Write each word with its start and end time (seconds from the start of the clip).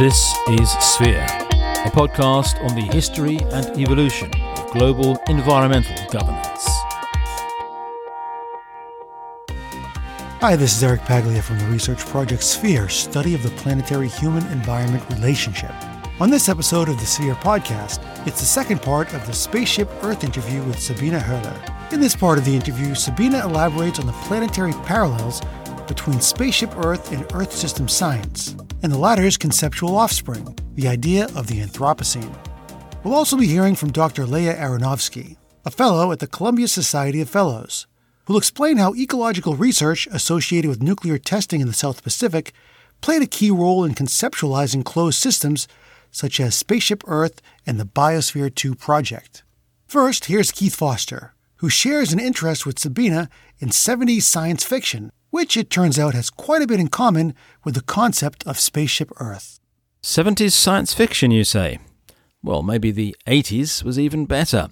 This 0.00 0.34
is 0.48 0.68
Sphere, 0.80 1.22
a 1.22 1.90
podcast 1.92 2.60
on 2.68 2.74
the 2.74 2.82
history 2.92 3.38
and 3.52 3.80
evolution 3.80 4.28
of 4.34 4.72
global 4.72 5.16
environmental 5.28 5.94
governance. 6.10 6.66
Hi, 10.40 10.56
this 10.56 10.76
is 10.76 10.82
Eric 10.82 11.02
Paglia 11.02 11.40
from 11.40 11.60
the 11.60 11.66
research 11.66 12.00
project 12.00 12.42
Sphere, 12.42 12.88
study 12.88 13.36
of 13.36 13.44
the 13.44 13.50
planetary 13.50 14.08
human 14.08 14.44
environment 14.48 15.04
relationship. 15.10 15.70
On 16.18 16.28
this 16.28 16.48
episode 16.48 16.88
of 16.88 16.98
the 16.98 17.06
Sphere 17.06 17.36
podcast, 17.36 18.04
it's 18.26 18.40
the 18.40 18.46
second 18.46 18.82
part 18.82 19.14
of 19.14 19.24
the 19.28 19.32
Spaceship 19.32 19.88
Earth 20.02 20.24
interview 20.24 20.60
with 20.64 20.80
Sabina 20.80 21.20
Höhler. 21.20 21.92
In 21.92 22.00
this 22.00 22.16
part 22.16 22.38
of 22.38 22.44
the 22.44 22.56
interview, 22.56 22.96
Sabina 22.96 23.44
elaborates 23.44 24.00
on 24.00 24.06
the 24.06 24.12
planetary 24.24 24.72
parallels 24.86 25.40
between 25.86 26.20
Spaceship 26.20 26.76
Earth 26.78 27.12
and 27.12 27.24
Earth 27.32 27.52
system 27.52 27.86
science, 27.86 28.56
and 28.84 28.92
the 28.92 28.98
latter's 28.98 29.38
conceptual 29.38 29.96
offspring, 29.96 30.56
the 30.74 30.86
idea 30.86 31.24
of 31.34 31.46
the 31.46 31.60
Anthropocene. 31.60 32.36
We'll 33.02 33.14
also 33.14 33.36
be 33.36 33.46
hearing 33.46 33.74
from 33.74 33.92
Dr. 33.92 34.26
Leah 34.26 34.54
Aronowsky, 34.54 35.38
a 35.64 35.70
fellow 35.70 36.12
at 36.12 36.18
the 36.18 36.26
Columbia 36.26 36.68
Society 36.68 37.22
of 37.22 37.30
Fellows, 37.30 37.86
who'll 38.26 38.36
explain 38.36 38.76
how 38.76 38.94
ecological 38.94 39.56
research 39.56 40.06
associated 40.12 40.68
with 40.68 40.82
nuclear 40.82 41.16
testing 41.16 41.62
in 41.62 41.66
the 41.66 41.72
South 41.72 42.02
Pacific 42.02 42.52
played 43.00 43.22
a 43.22 43.26
key 43.26 43.50
role 43.50 43.84
in 43.84 43.94
conceptualizing 43.94 44.84
closed 44.84 45.18
systems 45.18 45.66
such 46.10 46.38
as 46.38 46.54
Spaceship 46.54 47.02
Earth 47.06 47.40
and 47.66 47.80
the 47.80 47.86
Biosphere 47.86 48.54
2 48.54 48.74
project. 48.74 49.42
First, 49.86 50.26
here's 50.26 50.52
Keith 50.52 50.76
Foster, 50.76 51.33
who 51.64 51.70
shares 51.70 52.12
an 52.12 52.20
interest 52.20 52.66
with 52.66 52.78
Sabina 52.78 53.26
in 53.58 53.70
70s 53.70 54.20
science 54.20 54.62
fiction 54.62 55.10
which 55.30 55.56
it 55.56 55.70
turns 55.70 55.98
out 55.98 56.12
has 56.12 56.28
quite 56.28 56.60
a 56.60 56.66
bit 56.66 56.78
in 56.78 56.88
common 56.88 57.34
with 57.64 57.74
the 57.74 57.80
concept 57.80 58.46
of 58.46 58.60
Spaceship 58.60 59.10
Earth. 59.16 59.60
70s 60.02 60.52
science 60.52 60.92
fiction, 60.92 61.30
you 61.30 61.42
say? 61.42 61.78
Well, 62.42 62.62
maybe 62.62 62.90
the 62.90 63.16
80s 63.26 63.82
was 63.82 63.98
even 63.98 64.26
better. 64.26 64.68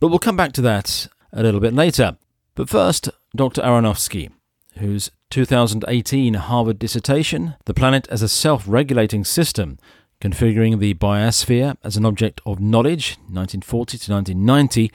But 0.00 0.08
we'll 0.08 0.18
come 0.18 0.36
back 0.36 0.50
to 0.54 0.60
that 0.62 1.06
a 1.32 1.44
little 1.44 1.60
bit 1.60 1.72
later. 1.72 2.16
But 2.56 2.68
first, 2.68 3.08
Dr. 3.36 3.62
Aronowsky, 3.62 4.32
whose 4.78 5.12
2018 5.30 6.34
Harvard 6.34 6.80
dissertation, 6.80 7.54
The 7.66 7.74
Planet 7.74 8.08
as 8.10 8.20
a 8.20 8.28
Self 8.28 8.64
Regulating 8.66 9.22
System, 9.22 9.78
Configuring 10.20 10.80
the 10.80 10.94
Biosphere 10.94 11.76
as 11.84 11.96
an 11.96 12.04
Object 12.04 12.40
of 12.44 12.58
Knowledge, 12.58 13.16
1940 13.28 13.98
to 13.98 14.12
1990, 14.12 14.90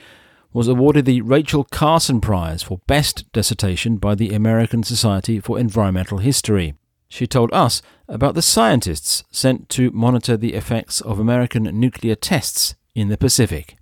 was 0.53 0.67
awarded 0.67 1.05
the 1.05 1.21
Rachel 1.21 1.63
Carson 1.63 2.19
Prize 2.19 2.63
for 2.63 2.79
Best 2.87 3.31
Dissertation 3.31 3.97
by 3.97 4.15
the 4.15 4.33
American 4.33 4.83
Society 4.83 5.39
for 5.39 5.57
Environmental 5.57 6.17
History. 6.17 6.73
She 7.07 7.27
told 7.27 7.53
us 7.53 7.81
about 8.07 8.35
the 8.35 8.41
scientists 8.41 9.23
sent 9.31 9.69
to 9.69 9.91
monitor 9.91 10.37
the 10.37 10.53
effects 10.53 11.01
of 11.01 11.19
American 11.19 11.63
nuclear 11.63 12.15
tests 12.15 12.75
in 12.95 13.09
the 13.09 13.17
Pacific. 13.17 13.77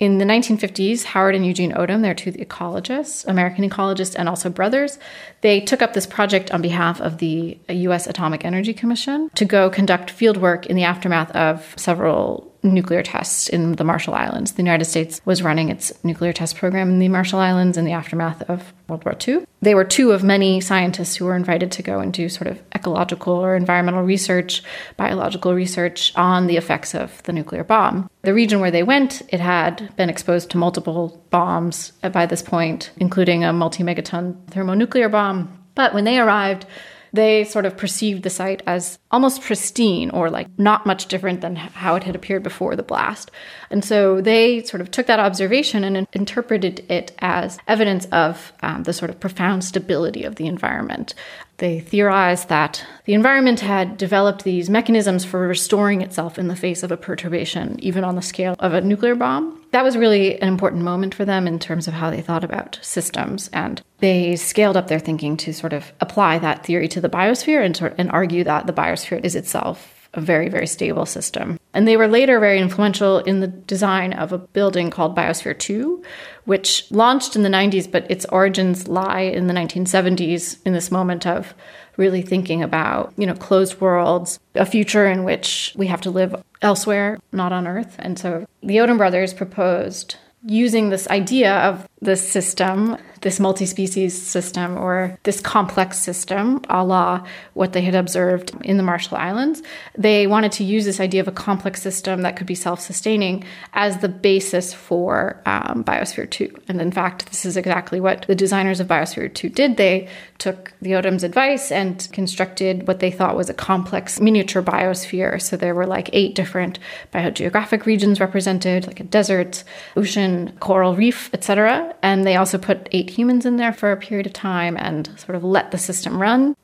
In 0.00 0.18
the 0.18 0.24
1950s, 0.24 1.04
Howard 1.04 1.36
and 1.36 1.46
Eugene 1.46 1.72
Odum, 1.72 2.02
they're 2.02 2.14
two 2.14 2.32
ecologists, 2.32 3.26
American 3.26 3.68
ecologists, 3.68 4.16
and 4.18 4.28
also 4.28 4.50
brothers, 4.50 4.98
they 5.40 5.60
took 5.60 5.82
up 5.82 5.94
this 5.94 6.06
project 6.06 6.50
on 6.50 6.60
behalf 6.60 7.00
of 7.00 7.18
the 7.18 7.58
U.S. 7.68 8.08
Atomic 8.08 8.44
Energy 8.44 8.74
Commission 8.74 9.30
to 9.36 9.44
go 9.44 9.70
conduct 9.70 10.10
field 10.10 10.36
work 10.36 10.66
in 10.66 10.74
the 10.74 10.82
aftermath 10.82 11.30
of 11.30 11.74
several 11.76 12.53
nuclear 12.64 13.02
tests 13.02 13.48
in 13.48 13.72
the 13.72 13.84
Marshall 13.84 14.14
Islands. 14.14 14.52
The 14.52 14.62
United 14.62 14.86
States 14.86 15.20
was 15.24 15.42
running 15.42 15.68
its 15.68 15.92
nuclear 16.02 16.32
test 16.32 16.56
program 16.56 16.88
in 16.88 16.98
the 16.98 17.08
Marshall 17.08 17.38
Islands 17.38 17.76
in 17.76 17.84
the 17.84 17.92
aftermath 17.92 18.42
of 18.42 18.72
World 18.88 19.04
War 19.04 19.16
II. 19.26 19.44
They 19.60 19.74
were 19.74 19.84
two 19.84 20.12
of 20.12 20.24
many 20.24 20.60
scientists 20.60 21.16
who 21.16 21.24
were 21.24 21.36
invited 21.36 21.70
to 21.72 21.82
go 21.82 22.00
and 22.00 22.12
do 22.12 22.28
sort 22.28 22.48
of 22.48 22.60
ecological 22.74 23.34
or 23.34 23.54
environmental 23.54 24.02
research, 24.02 24.62
biological 24.96 25.54
research 25.54 26.12
on 26.16 26.46
the 26.46 26.56
effects 26.56 26.94
of 26.94 27.22
the 27.22 27.32
nuclear 27.32 27.64
bomb. 27.64 28.10
The 28.22 28.34
region 28.34 28.60
where 28.60 28.70
they 28.70 28.82
went, 28.82 29.22
it 29.28 29.40
had 29.40 29.94
been 29.96 30.10
exposed 30.10 30.50
to 30.50 30.58
multiple 30.58 31.24
bombs 31.30 31.92
by 32.12 32.26
this 32.26 32.42
point, 32.42 32.90
including 32.96 33.44
a 33.44 33.52
multi 33.52 33.82
megaton 33.82 34.36
thermonuclear 34.50 35.08
bomb. 35.08 35.60
But 35.74 35.94
when 35.94 36.04
they 36.04 36.18
arrived, 36.18 36.66
they 37.14 37.44
sort 37.44 37.64
of 37.64 37.76
perceived 37.76 38.24
the 38.24 38.30
site 38.30 38.62
as 38.66 38.98
almost 39.10 39.40
pristine 39.40 40.10
or 40.10 40.30
like 40.30 40.48
not 40.58 40.84
much 40.84 41.06
different 41.06 41.40
than 41.40 41.54
how 41.54 41.94
it 41.94 42.02
had 42.02 42.16
appeared 42.16 42.42
before 42.42 42.74
the 42.74 42.82
blast. 42.82 43.30
And 43.70 43.84
so 43.84 44.20
they 44.20 44.64
sort 44.64 44.80
of 44.80 44.90
took 44.90 45.06
that 45.06 45.20
observation 45.20 45.84
and 45.84 46.08
interpreted 46.12 46.84
it 46.90 47.12
as 47.20 47.58
evidence 47.68 48.06
of 48.06 48.52
um, 48.62 48.82
the 48.82 48.92
sort 48.92 49.10
of 49.10 49.20
profound 49.20 49.62
stability 49.62 50.24
of 50.24 50.34
the 50.34 50.48
environment. 50.48 51.14
They 51.58 51.80
theorized 51.80 52.48
that 52.48 52.84
the 53.04 53.14
environment 53.14 53.60
had 53.60 53.96
developed 53.96 54.44
these 54.44 54.68
mechanisms 54.68 55.24
for 55.24 55.46
restoring 55.46 56.02
itself 56.02 56.38
in 56.38 56.48
the 56.48 56.56
face 56.56 56.82
of 56.82 56.90
a 56.90 56.96
perturbation, 56.96 57.78
even 57.80 58.04
on 58.04 58.16
the 58.16 58.22
scale 58.22 58.56
of 58.58 58.72
a 58.72 58.80
nuclear 58.80 59.14
bomb. 59.14 59.60
That 59.70 59.84
was 59.84 59.96
really 59.96 60.40
an 60.40 60.48
important 60.48 60.82
moment 60.82 61.14
for 61.14 61.24
them 61.24 61.46
in 61.46 61.58
terms 61.58 61.88
of 61.88 61.94
how 61.94 62.10
they 62.10 62.20
thought 62.20 62.44
about 62.44 62.78
systems. 62.82 63.50
And 63.52 63.82
they 63.98 64.36
scaled 64.36 64.76
up 64.76 64.88
their 64.88 64.98
thinking 64.98 65.36
to 65.38 65.52
sort 65.52 65.72
of 65.72 65.92
apply 66.00 66.38
that 66.38 66.64
theory 66.64 66.88
to 66.88 67.00
the 67.00 67.08
biosphere 67.08 67.64
and, 67.64 67.76
sort, 67.76 67.94
and 67.98 68.10
argue 68.10 68.44
that 68.44 68.66
the 68.66 68.72
biosphere 68.72 69.24
is 69.24 69.36
itself 69.36 70.08
a 70.12 70.20
very, 70.20 70.48
very 70.48 70.66
stable 70.66 71.06
system. 71.06 71.58
And 71.74 71.86
they 71.86 71.96
were 71.96 72.08
later 72.08 72.38
very 72.40 72.60
influential 72.60 73.18
in 73.18 73.40
the 73.40 73.48
design 73.48 74.12
of 74.12 74.32
a 74.32 74.38
building 74.38 74.90
called 74.90 75.16
Biosphere 75.16 75.58
2, 75.58 76.02
which 76.44 76.90
launched 76.90 77.34
in 77.34 77.42
the 77.42 77.48
90s, 77.48 77.90
but 77.90 78.08
its 78.10 78.24
origins 78.26 78.86
lie 78.88 79.22
in 79.22 79.48
the 79.48 79.54
1970s 79.54 80.58
in 80.64 80.72
this 80.72 80.90
moment 80.90 81.26
of 81.26 81.52
really 81.96 82.22
thinking 82.22 82.62
about, 82.62 83.12
you 83.16 83.26
know, 83.26 83.34
closed 83.34 83.80
worlds, 83.80 84.38
a 84.54 84.64
future 84.64 85.06
in 85.06 85.24
which 85.24 85.72
we 85.76 85.88
have 85.88 86.00
to 86.00 86.10
live 86.10 86.34
elsewhere, 86.62 87.18
not 87.32 87.52
on 87.52 87.66
Earth. 87.66 87.96
And 87.98 88.18
so 88.18 88.46
the 88.62 88.76
Odum 88.76 88.96
brothers 88.96 89.34
proposed 89.34 90.16
using 90.46 90.90
this 90.90 91.08
idea 91.08 91.54
of 91.60 91.88
this 92.00 92.26
system 92.26 92.96
this 93.24 93.40
multi 93.40 93.64
species 93.64 94.20
system 94.20 94.76
or 94.76 95.18
this 95.22 95.40
complex 95.40 95.98
system, 95.98 96.60
a 96.68 96.84
la 96.84 97.26
what 97.54 97.72
they 97.72 97.80
had 97.80 97.94
observed 97.94 98.52
in 98.62 98.76
the 98.76 98.82
Marshall 98.82 99.16
Islands. 99.16 99.62
They 99.96 100.26
wanted 100.26 100.52
to 100.52 100.64
use 100.64 100.84
this 100.84 101.00
idea 101.00 101.22
of 101.22 101.28
a 101.28 101.32
complex 101.32 101.80
system 101.80 102.20
that 102.22 102.36
could 102.36 102.46
be 102.46 102.54
self 102.54 102.80
sustaining 102.80 103.42
as 103.72 103.98
the 103.98 104.10
basis 104.10 104.74
for 104.74 105.40
um, 105.46 105.82
Biosphere 105.84 106.30
2. 106.30 106.54
And 106.68 106.80
in 106.82 106.92
fact, 106.92 107.26
this 107.30 107.46
is 107.46 107.56
exactly 107.56 107.98
what 107.98 108.26
the 108.26 108.34
designers 108.34 108.78
of 108.78 108.88
Biosphere 108.88 109.32
2 109.32 109.48
did. 109.48 109.78
They 109.78 110.06
took 110.36 110.74
the 110.82 110.90
Odum's 110.90 111.24
advice 111.24 111.72
and 111.72 112.06
constructed 112.12 112.86
what 112.86 113.00
they 113.00 113.10
thought 113.10 113.36
was 113.36 113.48
a 113.48 113.54
complex 113.54 114.20
miniature 114.20 114.62
biosphere. 114.62 115.40
So 115.40 115.56
there 115.56 115.74
were 115.74 115.86
like 115.86 116.10
eight 116.12 116.34
different 116.34 116.78
biogeographic 117.14 117.86
regions 117.86 118.20
represented, 118.20 118.86
like 118.86 119.00
a 119.00 119.04
desert, 119.04 119.64
ocean, 119.96 120.54
coral 120.60 120.94
reef, 120.94 121.30
etc. 121.32 121.94
And 122.02 122.26
they 122.26 122.36
also 122.36 122.58
put 122.58 122.88
eight 122.92 123.13
humans 123.14 123.46
in 123.46 123.56
there 123.56 123.72
for 123.72 123.92
a 123.92 123.96
period 123.96 124.26
of 124.26 124.32
time 124.32 124.76
and 124.76 125.18
sort 125.18 125.36
of 125.36 125.44
let 125.44 125.70
the 125.70 125.78
system 125.78 126.20
run. 126.20 126.54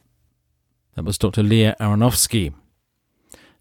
That 0.95 1.05
was 1.05 1.19
Dr. 1.19 1.43
Leah 1.43 1.77
Aronowsky. 1.81 2.53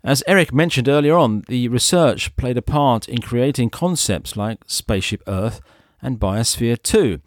As 0.04 0.24
Eric 0.28 0.54
mentioned 0.54 0.88
earlier 0.88 1.16
on, 1.16 1.44
the 1.48 1.68
research 1.68 2.36
played 2.38 2.58
a 2.58 2.62
part 2.62 3.10
in 3.10 3.22
creating 3.22 3.70
concepts 3.70 4.38
like 4.38 4.60
Spaceship 4.66 5.22
Earth 5.28 5.62
and 6.02 6.20
Biosphere 6.20 6.82
2, 6.82 7.20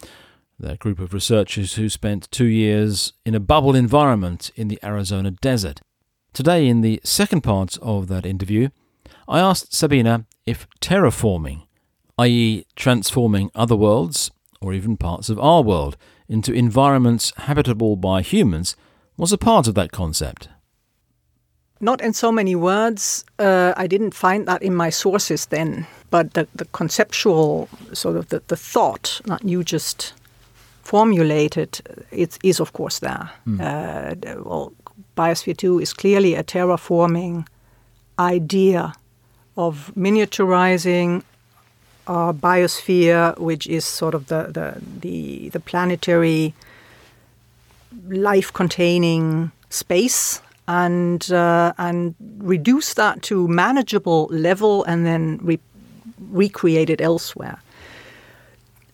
the 0.58 0.76
group 0.78 0.98
of 0.98 1.12
researchers 1.12 1.74
who 1.74 1.88
spent 1.88 2.30
two 2.30 2.46
years 2.46 3.12
in 3.26 3.34
a 3.34 3.40
bubble 3.40 3.74
environment 3.74 4.50
in 4.56 4.68
the 4.68 4.78
Arizona 4.82 5.30
desert. 5.30 5.82
Today, 6.32 6.66
in 6.66 6.80
the 6.80 7.00
second 7.04 7.42
part 7.42 7.76
of 7.82 8.08
that 8.08 8.24
interview, 8.24 8.70
I 9.28 9.38
asked 9.38 9.74
Sabina 9.74 10.24
if 10.46 10.66
terraforming, 10.80 11.66
i.e., 12.18 12.64
transforming 12.74 13.50
other 13.54 13.76
worlds, 13.76 14.30
or 14.62 14.72
even 14.72 14.96
parts 14.96 15.28
of 15.28 15.38
our 15.38 15.62
world, 15.62 15.96
into 16.28 16.52
environments 16.52 17.32
habitable 17.36 17.96
by 17.96 18.22
humans, 18.22 18.76
was 19.16 19.32
a 19.32 19.38
part 19.38 19.66
of 19.66 19.74
that 19.74 19.92
concept. 19.92 20.48
Not 21.80 22.00
in 22.00 22.12
so 22.12 22.30
many 22.30 22.54
words. 22.54 23.24
Uh, 23.38 23.74
I 23.76 23.86
didn't 23.86 24.14
find 24.14 24.46
that 24.46 24.62
in 24.62 24.74
my 24.74 24.90
sources 24.90 25.46
then, 25.46 25.86
but 26.10 26.34
the, 26.34 26.46
the 26.54 26.64
conceptual 26.66 27.68
sort 27.92 28.16
of 28.16 28.28
the, 28.28 28.40
the 28.46 28.56
thought 28.56 29.20
that 29.24 29.44
you 29.44 29.64
just 29.64 30.14
formulated 30.82 31.80
it 32.10 32.38
is 32.42 32.60
of 32.60 32.72
course 32.72 33.00
there. 33.00 33.30
Mm. 33.46 33.60
Uh, 33.60 34.42
well, 34.44 34.72
Biosphere 35.16 35.56
2 35.56 35.80
is 35.80 35.92
clearly 35.92 36.34
a 36.34 36.44
terraforming 36.44 37.46
idea 38.18 38.94
of 39.56 39.92
miniaturizing 39.96 41.22
our 42.06 42.32
biosphere, 42.32 43.38
which 43.38 43.66
is 43.66 43.84
sort 43.84 44.14
of 44.14 44.26
the 44.26 44.44
the 44.50 44.80
the, 45.00 45.48
the 45.50 45.60
planetary 45.60 46.54
life-containing 48.08 49.52
space, 49.70 50.40
and 50.68 51.30
uh, 51.32 51.72
and 51.78 52.14
reduce 52.38 52.94
that 52.94 53.22
to 53.22 53.48
manageable 53.48 54.28
level, 54.30 54.84
and 54.84 55.06
then 55.06 55.38
re- 55.42 55.60
recreate 56.30 56.90
it 56.90 57.00
elsewhere. 57.00 57.58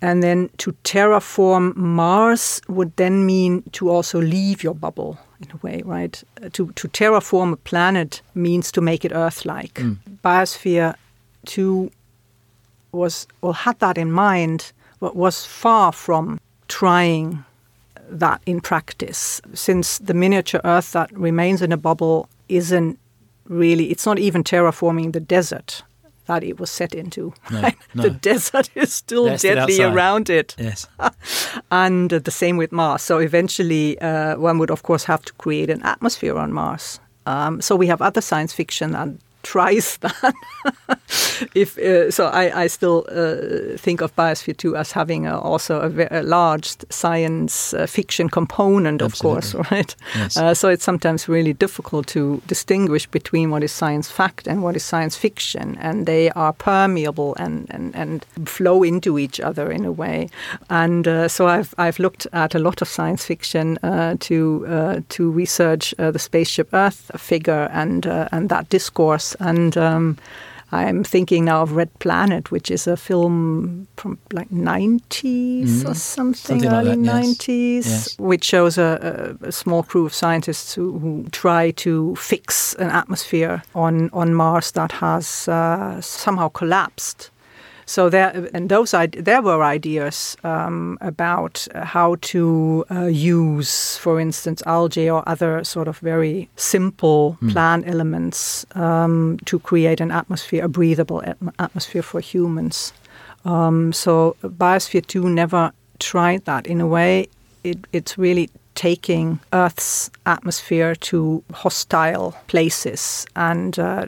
And 0.00 0.22
then 0.22 0.48
to 0.58 0.72
terraform 0.84 1.74
Mars 1.74 2.60
would 2.68 2.94
then 2.96 3.26
mean 3.26 3.62
to 3.72 3.90
also 3.90 4.20
leave 4.20 4.62
your 4.62 4.74
bubble 4.74 5.18
in 5.40 5.50
a 5.50 5.56
way, 5.56 5.82
right? 5.84 6.22
To, 6.52 6.72
to 6.72 6.88
terraform 6.88 7.52
a 7.52 7.56
planet 7.56 8.22
means 8.34 8.70
to 8.72 8.80
make 8.80 9.04
it 9.04 9.12
Earth 9.12 9.44
like. 9.44 9.74
Mm. 9.74 9.98
Biosphere 10.24 10.94
2 11.46 11.90
was, 12.92 13.26
or 13.42 13.54
had 13.54 13.78
that 13.80 13.98
in 13.98 14.12
mind, 14.12 14.72
but 15.00 15.16
was 15.16 15.44
far 15.44 15.92
from 15.92 16.40
trying 16.68 17.44
that 18.08 18.40
in 18.46 18.60
practice, 18.60 19.40
since 19.54 19.98
the 19.98 20.14
miniature 20.14 20.60
Earth 20.64 20.92
that 20.92 21.12
remains 21.12 21.62
in 21.62 21.72
a 21.72 21.76
bubble 21.76 22.28
isn't 22.48 22.98
really, 23.46 23.90
it's 23.90 24.06
not 24.06 24.18
even 24.18 24.42
terraforming 24.42 25.12
the 25.12 25.20
desert 25.20 25.82
that 26.26 26.44
it 26.44 26.60
was 26.60 26.70
set 26.70 26.94
into. 26.94 27.32
No, 27.50 27.60
no. 27.62 27.70
The 28.02 28.10
desert 28.10 28.70
is 28.74 28.92
still 28.92 29.24
They're 29.24 29.54
deadly 29.54 29.74
still 29.74 29.92
around 29.94 30.30
it. 30.30 30.54
Yes. 30.58 30.86
and 31.70 32.12
uh, 32.12 32.18
the 32.18 32.30
same 32.30 32.56
with 32.56 32.70
Mars. 32.70 33.02
So 33.02 33.18
eventually, 33.18 33.98
uh, 34.00 34.36
one 34.36 34.58
would, 34.58 34.70
of 34.70 34.82
course, 34.82 35.04
have 35.04 35.22
to 35.24 35.32
create 35.34 35.70
an 35.70 35.82
atmosphere 35.82 36.36
on 36.36 36.52
Mars. 36.52 37.00
Um, 37.26 37.60
so 37.60 37.76
we 37.76 37.86
have 37.88 38.00
other 38.00 38.20
science 38.20 38.52
fiction 38.52 38.94
and 38.94 39.18
tries 39.48 39.96
that. 40.02 40.34
if 41.54 41.78
uh, 41.78 42.10
so, 42.10 42.26
I, 42.26 42.64
I 42.64 42.66
still 42.66 43.06
uh, 43.08 43.78
think 43.78 44.02
of 44.02 44.14
Biosphere 44.14 44.56
2 44.56 44.76
as 44.76 44.92
having 44.92 45.26
a, 45.26 45.38
also 45.38 45.80
a, 45.80 45.88
very, 45.88 46.08
a, 46.10 46.22
large 46.22 46.76
science 46.90 47.72
uh, 47.72 47.86
fiction 47.86 48.28
component, 48.28 49.00
of 49.00 49.18
course, 49.18 49.54
right? 49.70 49.96
Yes. 50.14 50.36
Uh, 50.36 50.54
so 50.54 50.68
it's 50.68 50.84
sometimes 50.84 51.28
really 51.28 51.54
difficult 51.54 52.06
to 52.08 52.42
distinguish 52.46 53.06
between 53.06 53.50
what 53.50 53.62
is 53.62 53.72
science 53.72 54.10
fact 54.10 54.46
and 54.46 54.62
what 54.62 54.76
is 54.76 54.84
science 54.84 55.16
fiction, 55.16 55.78
and 55.80 56.06
they 56.06 56.30
are 56.30 56.52
permeable 56.52 57.34
and, 57.36 57.66
and, 57.70 57.94
and 57.94 58.24
flow 58.44 58.82
into 58.82 59.18
each 59.18 59.40
other 59.40 59.72
in 59.72 59.84
a 59.84 59.92
way. 59.92 60.28
And 60.68 61.08
uh, 61.08 61.28
so 61.28 61.46
I've 61.46 61.74
I've 61.78 61.98
looked 61.98 62.26
at 62.32 62.54
a 62.54 62.58
lot 62.58 62.82
of 62.82 62.88
science 62.88 63.24
fiction 63.24 63.78
uh, 63.82 64.16
to 64.20 65.04
to 65.08 65.30
research 65.30 65.94
the 65.96 66.18
spaceship 66.18 66.68
Earth 66.72 67.10
figure 67.16 67.68
and 67.72 68.06
and 68.06 68.48
that 68.48 68.68
discourse 68.68 69.37
and 69.38 69.76
um, 69.76 70.18
I'm 70.70 71.02
thinking 71.02 71.46
now 71.46 71.62
of 71.62 71.72
Red 71.72 71.96
Planet, 71.98 72.50
which 72.50 72.70
is 72.70 72.86
a 72.86 72.96
film 72.96 73.88
from 73.96 74.18
like 74.32 74.50
90s 74.50 75.64
mm. 75.64 75.88
or 75.88 75.94
something, 75.94 76.34
something 76.34 76.66
early 76.70 76.94
like 76.94 77.06
that, 77.06 77.24
90s, 77.24 77.48
yes. 77.48 77.86
Yes. 77.86 78.18
which 78.18 78.44
shows 78.44 78.76
a, 78.76 79.36
a, 79.42 79.46
a, 79.46 79.52
small 79.52 79.82
crew 79.82 80.04
of 80.04 80.12
scientists 80.12 80.74
who, 80.74 80.98
who, 80.98 81.26
try 81.32 81.70
to 81.72 82.14
fix 82.16 82.74
an 82.74 82.90
atmosphere 82.90 83.62
on, 83.74 84.10
on 84.12 84.34
Mars 84.34 84.72
that 84.72 84.92
has 84.92 85.48
uh, 85.48 86.00
somehow 86.02 86.48
collapsed. 86.48 87.30
So 87.88 88.10
there, 88.10 88.50
and 88.52 88.68
those 88.68 88.90
there 88.90 89.40
were 89.40 89.64
ideas 89.64 90.36
um, 90.44 90.98
about 91.00 91.66
how 91.74 92.16
to 92.20 92.84
uh, 92.90 93.06
use, 93.06 93.96
for 93.96 94.20
instance, 94.20 94.62
algae 94.66 95.08
or 95.08 95.26
other 95.26 95.64
sort 95.64 95.88
of 95.88 95.98
very 96.00 96.50
simple 96.56 97.38
mm. 97.40 97.50
plant 97.50 97.88
elements 97.88 98.66
um, 98.74 99.38
to 99.46 99.58
create 99.58 100.02
an 100.02 100.10
atmosphere, 100.10 100.66
a 100.66 100.68
breathable 100.68 101.22
atmosphere 101.58 102.02
for 102.02 102.20
humans. 102.20 102.92
Um, 103.46 103.94
so 103.94 104.36
Biosphere 104.42 105.06
2 105.06 105.26
never 105.30 105.72
tried 105.98 106.44
that. 106.44 106.66
In 106.66 106.82
a 106.82 106.86
way, 106.86 107.28
it, 107.64 107.78
it's 107.94 108.18
really 108.18 108.50
taking 108.78 109.40
Earth's 109.52 110.08
atmosphere 110.24 110.94
to 110.94 111.42
hostile 111.52 112.36
places 112.46 113.26
and, 113.34 113.76
uh, 113.76 114.06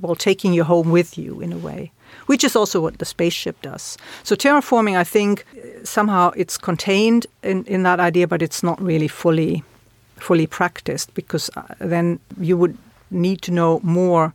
well, 0.00 0.16
taking 0.16 0.52
you 0.52 0.64
home 0.64 0.90
with 0.90 1.16
you 1.16 1.40
in 1.40 1.52
a 1.52 1.58
way 1.58 1.92
which 2.26 2.44
is 2.44 2.54
also 2.56 2.80
what 2.80 2.98
the 2.98 3.04
spaceship 3.04 3.60
does. 3.62 3.96
So 4.22 4.34
terraforming, 4.36 4.96
I 4.98 5.04
think, 5.04 5.44
somehow 5.82 6.32
it's 6.36 6.58
contained 6.58 7.26
in, 7.42 7.64
in 7.64 7.82
that 7.84 8.00
idea, 8.00 8.26
but 8.26 8.42
it's 8.42 8.62
not 8.62 8.80
really 8.80 9.08
fully 9.08 9.62
fully 10.16 10.46
practiced 10.46 11.12
because 11.14 11.50
uh, 11.56 11.62
then 11.80 12.20
you 12.38 12.56
would 12.56 12.76
need 13.10 13.42
to 13.42 13.50
know 13.50 13.80
more 13.82 14.32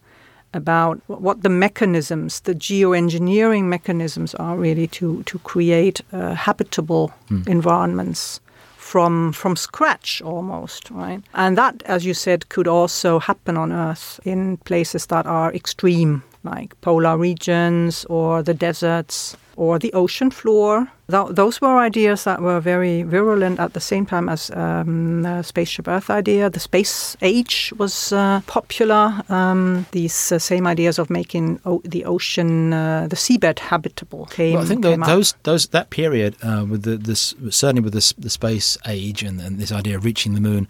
about 0.53 0.99
what 1.07 1.43
the 1.43 1.49
mechanisms, 1.49 2.41
the 2.41 2.53
geoengineering 2.53 3.63
mechanisms 3.63 4.35
are 4.35 4.57
really 4.57 4.87
to 4.87 5.23
to 5.23 5.39
create 5.39 6.01
uh, 6.11 6.33
habitable 6.33 7.11
mm. 7.29 7.47
environments 7.47 8.41
from 8.87 9.33
from 9.33 9.55
scratch 9.55 10.21
almost, 10.21 10.89
right? 10.91 11.21
And 11.33 11.57
that, 11.57 11.83
as 11.85 12.05
you 12.05 12.13
said, 12.13 12.47
could 12.49 12.67
also 12.67 13.19
happen 13.19 13.57
on 13.57 13.71
Earth 13.71 14.19
in 14.23 14.57
places 14.57 15.07
that 15.07 15.25
are 15.25 15.53
extreme 15.53 16.23
like 16.43 16.79
polar 16.81 17.17
regions 17.17 18.05
or 18.09 18.41
the 18.43 18.53
deserts 18.53 19.35
or 19.57 19.79
the 19.79 19.91
ocean 19.93 20.31
floor. 20.31 20.87
Th- 21.09 21.29
those 21.31 21.59
were 21.59 21.77
ideas 21.79 22.23
that 22.25 22.41
were 22.41 22.59
very 22.59 23.01
virulent 23.01 23.59
at 23.59 23.73
the 23.73 23.79
same 23.79 24.05
time 24.05 24.29
as 24.29 24.51
um, 24.51 25.23
the 25.23 25.41
spaceship 25.41 25.87
Earth 25.87 26.09
idea. 26.09 26.49
The 26.49 26.59
space 26.59 27.17
age 27.21 27.73
was 27.77 28.13
uh, 28.13 28.41
popular. 28.45 29.23
Um, 29.29 29.85
these 29.91 30.31
uh, 30.31 30.39
same 30.39 30.67
ideas 30.67 30.99
of 30.99 31.09
making 31.09 31.59
o- 31.65 31.81
the 31.83 32.05
ocean, 32.05 32.71
uh, 32.71 33.07
the 33.09 33.15
seabed 33.15 33.59
habitable 33.59 34.25
came. 34.27 34.53
Well, 34.53 34.63
I 34.63 34.65
think 34.65 34.83
the, 34.83 34.95
those 34.97 35.33
those 35.43 35.67
that 35.67 35.89
period 35.89 36.35
uh, 36.43 36.65
with 36.69 36.83
the 36.83 36.97
this 36.97 37.33
certainly 37.49 37.81
with 37.81 37.93
this, 37.93 38.13
the 38.13 38.29
space 38.29 38.77
age 38.85 39.23
and, 39.23 39.41
and, 39.41 39.57
this 39.57 39.71
idea 39.71 39.97
of 39.97 40.05
reaching 40.05 40.35
the 40.35 40.41
moon 40.41 40.67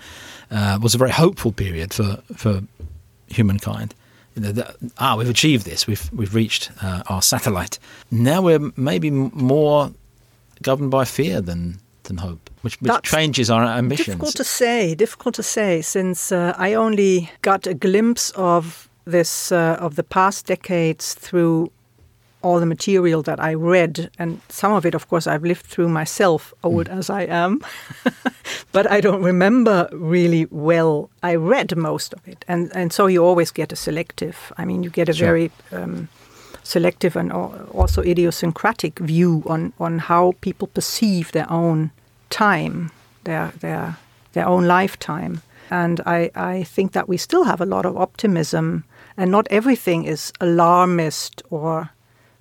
uh, 0.50 0.80
was 0.82 0.96
a 0.96 0.98
very 0.98 1.12
hopeful 1.12 1.52
period 1.52 1.94
for 1.94 2.20
for 2.36 2.62
humankind 3.28 3.94
you 4.38 4.44
know, 4.44 4.52
that, 4.52 4.76
ah, 5.00 5.16
we've 5.18 5.30
achieved 5.30 5.66
this. 5.66 5.88
We've 5.88 6.10
we've 6.14 6.36
reached 6.36 6.70
uh, 6.84 7.02
our 7.08 7.22
satellite. 7.22 7.80
Now 8.12 8.44
we're 8.44 8.72
maybe 8.76 9.10
more 9.10 9.92
governed 10.62 10.92
by 10.92 11.06
fear 11.06 11.42
than 11.42 11.80
than 12.04 12.18
hope, 12.18 12.50
which, 12.62 12.80
which 12.82 13.02
changes 13.02 13.50
our 13.50 13.64
ambitions. 13.64 14.06
Difficult 14.06 14.36
to 14.36 14.44
say. 14.44 14.96
Difficult 14.96 15.36
to 15.36 15.44
say, 15.44 15.82
since 15.82 16.32
uh, 16.32 16.54
I 16.56 16.76
only 16.76 17.32
got 17.42 17.66
a 17.66 17.74
glimpse 17.74 18.30
of 18.36 18.88
this 19.06 19.52
uh, 19.52 19.78
of 19.80 19.96
the 19.96 20.04
past 20.04 20.46
decades 20.46 21.16
through 21.16 21.72
all 22.48 22.60
the 22.62 22.66
material 22.66 23.22
that 23.24 23.40
I 23.40 23.54
read, 23.54 24.10
and 24.18 24.40
some 24.48 24.72
of 24.72 24.86
it, 24.86 24.96
of 24.96 25.10
course, 25.10 25.28
I've 25.28 25.44
lived 25.44 25.66
through 25.66 25.90
myself, 25.90 26.54
old 26.64 26.88
mm. 26.88 26.98
as 26.98 27.10
I 27.10 27.24
am, 27.24 27.62
but 28.72 28.90
I 28.90 29.02
don't 29.02 29.22
remember 29.22 29.90
really 29.92 30.48
well. 30.50 31.10
I 31.22 31.36
read 31.36 31.76
most 31.76 32.14
of 32.14 32.26
it, 32.28 32.46
and 32.48 32.72
and 32.74 32.94
so 32.94 33.08
you 33.08 33.26
always 33.26 33.52
get 33.52 33.74
a 33.74 33.76
selective. 33.76 34.38
I 34.58 34.66
mean, 34.66 34.84
you 34.84 34.90
get 34.90 35.10
a 35.10 35.14
sure. 35.14 35.28
very 35.28 35.52
um, 35.72 36.08
selective 36.64 37.20
and 37.20 37.32
also 37.74 38.02
idiosyncratic 38.02 39.00
view 39.00 39.44
on 39.46 39.74
on 39.78 40.00
how 40.00 40.34
people 40.40 40.68
perceive 40.68 41.32
their 41.32 41.52
own 41.52 41.92
time, 42.30 42.92
their 43.24 43.52
their 43.60 43.98
their 44.32 44.48
own 44.48 44.68
lifetime. 44.68 45.42
And 45.70 46.00
I, 46.06 46.32
I 46.34 46.64
think 46.64 46.94
that 46.94 47.10
we 47.10 47.18
still 47.18 47.44
have 47.44 47.60
a 47.60 47.66
lot 47.66 47.86
of 47.86 47.98
optimism, 47.98 48.84
and 49.18 49.32
not 49.32 49.48
everything 49.50 50.06
is 50.06 50.32
alarmist 50.40 51.44
or 51.50 51.90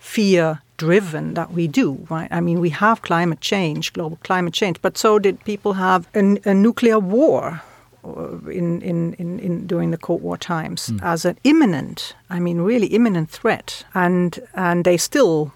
fear 0.07 0.61
driven 0.77 1.35
that 1.35 1.53
we 1.53 1.67
do, 1.67 2.07
right? 2.09 2.29
I 2.31 2.41
mean, 2.41 2.61
we 2.61 2.71
have 2.71 3.03
climate 3.03 3.41
change, 3.41 3.93
global 3.93 4.19
climate 4.23 4.55
change, 4.55 4.81
but 4.81 4.97
so 4.97 5.19
did 5.19 5.45
people 5.45 5.75
have 5.75 6.07
a, 6.15 6.39
a 6.45 6.55
nuclear 6.55 6.99
war 6.99 7.63
uh, 8.05 8.39
in, 8.49 8.83
in, 8.83 9.15
in, 9.15 9.39
in, 9.41 9.67
during 9.67 9.91
the 9.91 9.99
Cold 9.99 10.23
War 10.23 10.37
times 10.37 10.89
mm. 10.89 11.03
as 11.03 11.25
an 11.25 11.37
imminent, 11.45 12.15
I 12.31 12.39
mean, 12.39 12.61
really 12.61 12.89
imminent 12.89 13.31
threat. 13.31 13.85
And, 13.95 14.39
and 14.55 14.85
they 14.85 14.97
still 14.97 15.53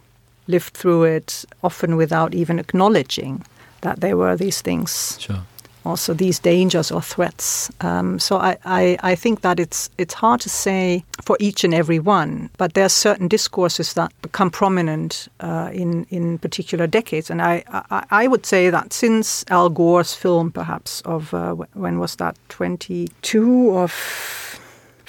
lived 0.47 0.75
through 0.75 1.05
it, 1.05 1.45
often 1.63 1.97
without 1.97 2.35
even 2.35 2.59
acknowledging 2.59 3.45
that 3.83 4.01
there 4.01 4.17
were 4.17 4.37
these 4.37 4.61
things. 4.61 5.17
Sure 5.21 5.45
also 5.85 6.15
these 6.15 6.39
dangers 6.39 6.91
or 6.91 7.01
threats. 7.01 7.71
Um, 7.81 8.19
so 8.19 8.37
I, 8.37 8.57
I, 8.65 8.99
I, 9.03 9.15
think 9.15 9.41
that 9.41 9.59
it's 9.59 9.91
it's 9.99 10.15
hard 10.15 10.41
to 10.43 10.49
say 10.49 11.05
for 11.23 11.37
each 11.41 11.65
and 11.65 11.75
every 11.75 11.99
one, 11.99 12.51
but 12.59 12.75
there 12.75 12.85
are 12.85 12.91
certain 12.91 13.29
discourses 13.29 13.95
that 13.95 14.13
become 14.23 14.51
prominent 14.51 15.29
uh, 15.41 15.71
in 15.73 16.07
in 16.11 16.39
particular 16.39 16.87
decades, 16.87 17.31
and 17.31 17.41
I, 17.43 17.65
I, 17.69 18.05
I 18.11 18.27
would 18.27 18.47
say 18.47 18.71
that 18.71 18.93
since 18.93 19.45
Al 19.49 19.71
Gore's 19.71 20.15
film, 20.15 20.51
perhaps 20.51 21.01
of 21.03 21.33
uh, 21.35 21.55
when 21.75 21.99
was 21.99 22.17
that 22.17 22.37
twenty 22.49 23.09
two 23.23 23.71
or 23.71 23.89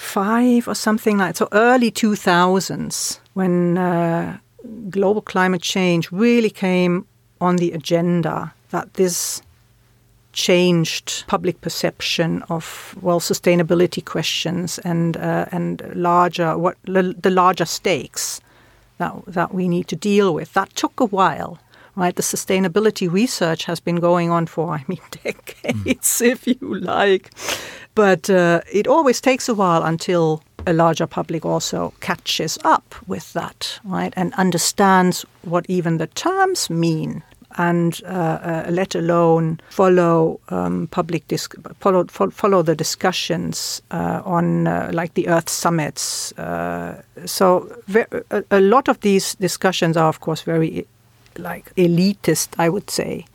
five 0.01 0.67
or 0.67 0.75
something 0.75 1.19
like 1.19 1.37
so 1.37 1.47
early 1.51 1.91
two 1.91 2.15
thousands 2.15 3.19
when 3.33 3.77
uh, 3.77 4.37
global 4.89 5.21
climate 5.21 5.61
change 5.61 6.11
really 6.11 6.49
came 6.49 7.05
on 7.39 7.57
the 7.57 7.71
agenda 7.71 8.53
that 8.71 8.93
this 8.95 9.41
changed 10.33 11.23
public 11.27 11.61
perception 11.61 12.43
of 12.49 12.95
well 13.01 13.19
sustainability 13.19 14.03
questions 14.03 14.79
and 14.79 15.17
uh, 15.17 15.45
and 15.51 15.81
larger 15.95 16.57
what 16.57 16.77
the 16.85 17.29
larger 17.29 17.65
stakes 17.65 18.41
that 18.97 19.13
that 19.27 19.53
we 19.53 19.67
need 19.67 19.87
to 19.87 19.95
deal 19.95 20.33
with. 20.33 20.53
That 20.53 20.75
took 20.75 20.99
a 20.99 21.05
while, 21.05 21.59
right? 21.95 22.15
The 22.15 22.23
sustainability 22.23 23.11
research 23.11 23.65
has 23.65 23.79
been 23.79 23.97
going 23.97 24.29
on 24.31 24.47
for 24.47 24.73
I 24.73 24.85
mean 24.87 25.01
decades, 25.23 26.21
mm. 26.21 26.31
if 26.31 26.47
you 26.47 26.75
like, 26.79 27.31
but 27.95 28.29
uh, 28.29 28.61
it 28.71 28.87
always 28.87 29.21
takes 29.21 29.49
a 29.49 29.53
while 29.53 29.83
until 29.83 30.41
a 30.67 30.73
larger 30.73 31.07
public 31.07 31.45
also 31.45 31.93
catches 32.01 32.57
up 32.63 32.95
with 33.07 33.33
that, 33.33 33.79
right, 33.83 34.13
and 34.15 34.33
understands 34.35 35.25
what 35.41 35.65
even 35.67 35.97
the 35.97 36.07
terms 36.07 36.69
mean 36.69 37.23
and 37.57 38.01
uh, 38.05 38.07
uh, 38.07 38.65
let 38.69 38.95
alone 38.95 39.59
follow 39.69 40.39
um, 40.49 40.87
public 40.87 41.23
follow, 41.79 42.05
follow 42.05 42.61
the 42.61 42.75
discussions 42.75 43.81
uh, 43.91 44.21
on 44.25 44.67
uh, 44.67 44.89
like 44.93 45.13
the 45.13 45.27
Earth 45.27 45.49
summits. 45.49 46.33
So 47.25 47.75
a, 48.31 48.43
a, 48.51 48.61
lot 48.61 48.87
of 48.87 48.99
these 49.01 49.35
discussions 49.35 49.97
are, 49.97 50.07
of 50.07 50.19
course, 50.19 50.41
very 50.41 50.87
like 51.37 51.73
elitist, 51.75 52.49
I 52.57 52.69
would 52.69 52.89
say, 52.89 53.25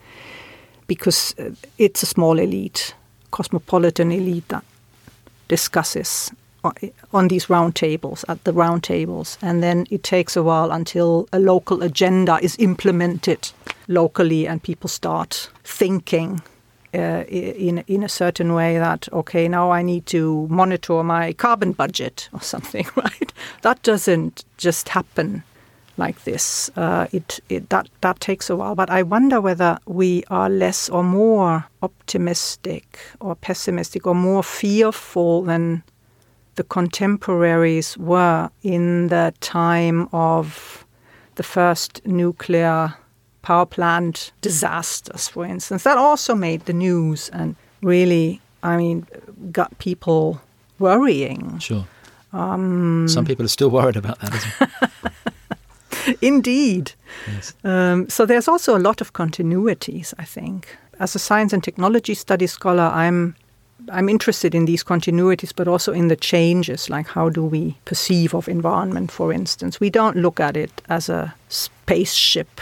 because 0.86 1.34
it's 1.78 2.02
a 2.02 2.06
small 2.06 2.38
elite, 2.38 2.94
cosmopolitan 3.30 4.12
elite 4.12 4.48
that 4.48 4.64
discusses 5.48 6.30
on 7.12 7.28
these 7.28 7.46
roundtables, 7.46 8.24
at 8.28 8.42
the 8.44 8.52
roundtables, 8.52 9.38
and 9.40 9.62
then 9.62 9.86
it 9.90 10.02
takes 10.02 10.36
a 10.36 10.42
while 10.42 10.72
until 10.72 11.28
a 11.32 11.38
local 11.38 11.82
agenda 11.82 12.38
is 12.42 12.56
implemented 12.58 13.50
locally 13.88 14.46
and 14.46 14.62
people 14.62 14.88
start 14.88 15.50
thinking 15.64 16.40
uh, 16.94 17.24
in 17.28 17.78
in 17.86 18.02
a 18.02 18.08
certain 18.08 18.54
way 18.54 18.78
that 18.78 19.08
okay 19.12 19.48
now 19.48 19.70
I 19.70 19.82
need 19.82 20.06
to 20.06 20.46
monitor 20.48 21.02
my 21.02 21.32
carbon 21.32 21.72
budget 21.72 22.28
or 22.32 22.40
something 22.54 22.86
right? 22.96 23.32
That 23.62 23.82
doesn't 23.82 24.44
just 24.56 24.88
happen 24.88 25.42
like 25.96 26.24
this. 26.24 26.70
Uh, 26.76 27.06
it, 27.12 27.40
it 27.48 27.70
that 27.70 27.88
that 28.00 28.20
takes 28.20 28.50
a 28.50 28.56
while. 28.56 28.74
But 28.74 28.90
I 28.90 29.02
wonder 29.02 29.40
whether 29.40 29.78
we 29.86 30.24
are 30.28 30.48
less 30.48 30.88
or 30.88 31.02
more 31.02 31.66
optimistic 31.82 32.98
or 33.20 33.34
pessimistic 33.34 34.06
or 34.06 34.14
more 34.14 34.42
fearful 34.42 35.42
than 35.42 35.82
the 36.56 36.64
contemporaries 36.64 37.98
were 37.98 38.50
in 38.62 39.08
the 39.08 39.34
time 39.40 40.08
of 40.12 40.84
the 41.34 41.42
first 41.42 42.06
nuclear 42.06 42.94
power 43.46 43.64
plant 43.64 44.32
disasters, 44.40 45.28
for 45.28 45.44
instance. 45.44 45.84
That 45.84 45.96
also 45.96 46.34
made 46.34 46.64
the 46.64 46.72
news 46.72 47.28
and 47.28 47.54
really, 47.80 48.40
I 48.64 48.76
mean, 48.76 49.06
got 49.52 49.78
people 49.78 50.40
worrying. 50.80 51.60
Sure. 51.60 51.84
Um, 52.32 53.06
Some 53.08 53.24
people 53.24 53.44
are 53.44 53.54
still 53.58 53.70
worried 53.70 53.96
about 53.96 54.18
that. 54.18 54.70
Indeed. 56.20 56.92
Yes. 57.28 57.54
Um, 57.62 58.08
so 58.08 58.26
there's 58.26 58.48
also 58.48 58.76
a 58.76 58.82
lot 58.88 59.00
of 59.00 59.12
continuities, 59.12 60.12
I 60.18 60.24
think. 60.24 60.76
As 60.98 61.14
a 61.14 61.20
science 61.20 61.52
and 61.52 61.62
technology 61.62 62.14
studies 62.14 62.50
scholar, 62.50 62.90
I'm 62.92 63.36
I'm 63.92 64.08
interested 64.08 64.54
in 64.54 64.64
these 64.64 64.82
continuities, 64.84 65.52
but 65.54 65.68
also 65.68 65.92
in 65.92 66.08
the 66.08 66.16
changes, 66.16 66.90
like 66.90 67.06
how 67.06 67.28
do 67.28 67.44
we 67.44 67.76
perceive 67.84 68.34
of 68.34 68.48
environment, 68.48 69.12
for 69.12 69.32
instance. 69.32 69.78
We 69.80 69.90
don't 69.90 70.16
look 70.16 70.40
at 70.40 70.56
it 70.56 70.82
as 70.88 71.08
a 71.08 71.34
spaceship 71.48 72.60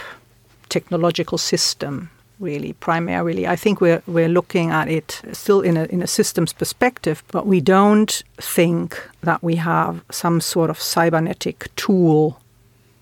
technological 0.75 1.37
system, 1.37 2.09
really, 2.39 2.73
primarily. 2.73 3.43
I 3.53 3.57
think 3.63 3.81
we're, 3.81 4.01
we're 4.07 4.33
looking 4.39 4.71
at 4.71 4.87
it 4.87 5.21
still 5.31 5.61
in 5.69 5.77
a, 5.77 5.85
in 5.85 6.01
a 6.01 6.07
systems 6.07 6.53
perspective, 6.53 7.17
but 7.31 7.43
we 7.47 7.61
don't 7.61 8.23
think 8.55 8.89
that 9.21 9.41
we 9.41 9.55
have 9.57 9.93
some 10.11 10.41
sort 10.41 10.69
of 10.69 10.77
cybernetic 10.79 11.57
tool 11.75 12.37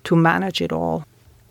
to 0.03 0.15
manage 0.15 0.63
it 0.65 0.71
all 0.71 1.03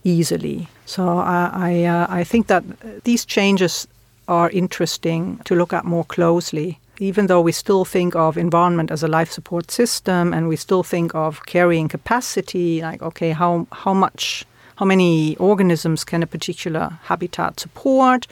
easily. 0.05 0.69
So 0.87 1.03
I, 1.19 1.51
I, 1.69 1.85
uh, 1.85 2.21
I 2.21 2.25
think 2.25 2.47
that 2.47 2.63
these 3.05 3.27
changes 3.27 3.89
are 4.27 4.51
interesting 4.51 5.41
to 5.45 5.55
look 5.55 5.73
at 5.73 5.85
more 5.85 6.05
closely. 6.05 6.79
Even 6.99 7.27
though 7.27 7.45
we 7.45 7.53
still 7.53 7.85
think 7.85 8.15
of 8.15 8.37
environment 8.37 8.91
as 8.91 9.03
a 9.03 9.09
life 9.09 9.31
support 9.33 9.71
system 9.71 10.33
and 10.35 10.49
we 10.49 10.57
still 10.57 10.83
think 10.83 11.15
of 11.15 11.41
carrying 11.47 11.89
capacity, 11.89 12.81
like, 12.83 13.03
okay, 13.03 13.33
how, 13.33 13.67
how 13.73 13.95
much, 13.95 14.45
how 14.77 14.87
many 14.87 15.37
organisms 15.37 16.05
can 16.05 16.23
a 16.23 16.27
particular 16.27 16.99
habitat 17.05 17.61
support? 17.61 18.27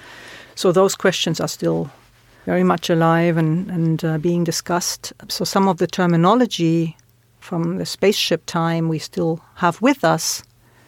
So 0.55 0.73
those 0.73 0.95
questions 0.95 1.41
are 1.41 1.49
still 1.49 1.91
very 2.47 2.65
much 2.65 2.91
alive 2.91 3.37
and, 3.37 3.71
and 3.71 4.05
uh, 4.05 4.19
being 4.19 4.45
discussed. 4.45 5.13
So 5.29 5.45
some 5.45 5.69
of 5.69 5.79
the 5.79 5.87
terminology 5.87 6.97
from 7.41 7.79
the 7.79 7.87
spaceship 7.87 8.45
time 8.47 8.89
we 8.89 8.99
still 8.99 9.41
have 9.57 9.81
with 9.81 10.05
us, 10.05 10.43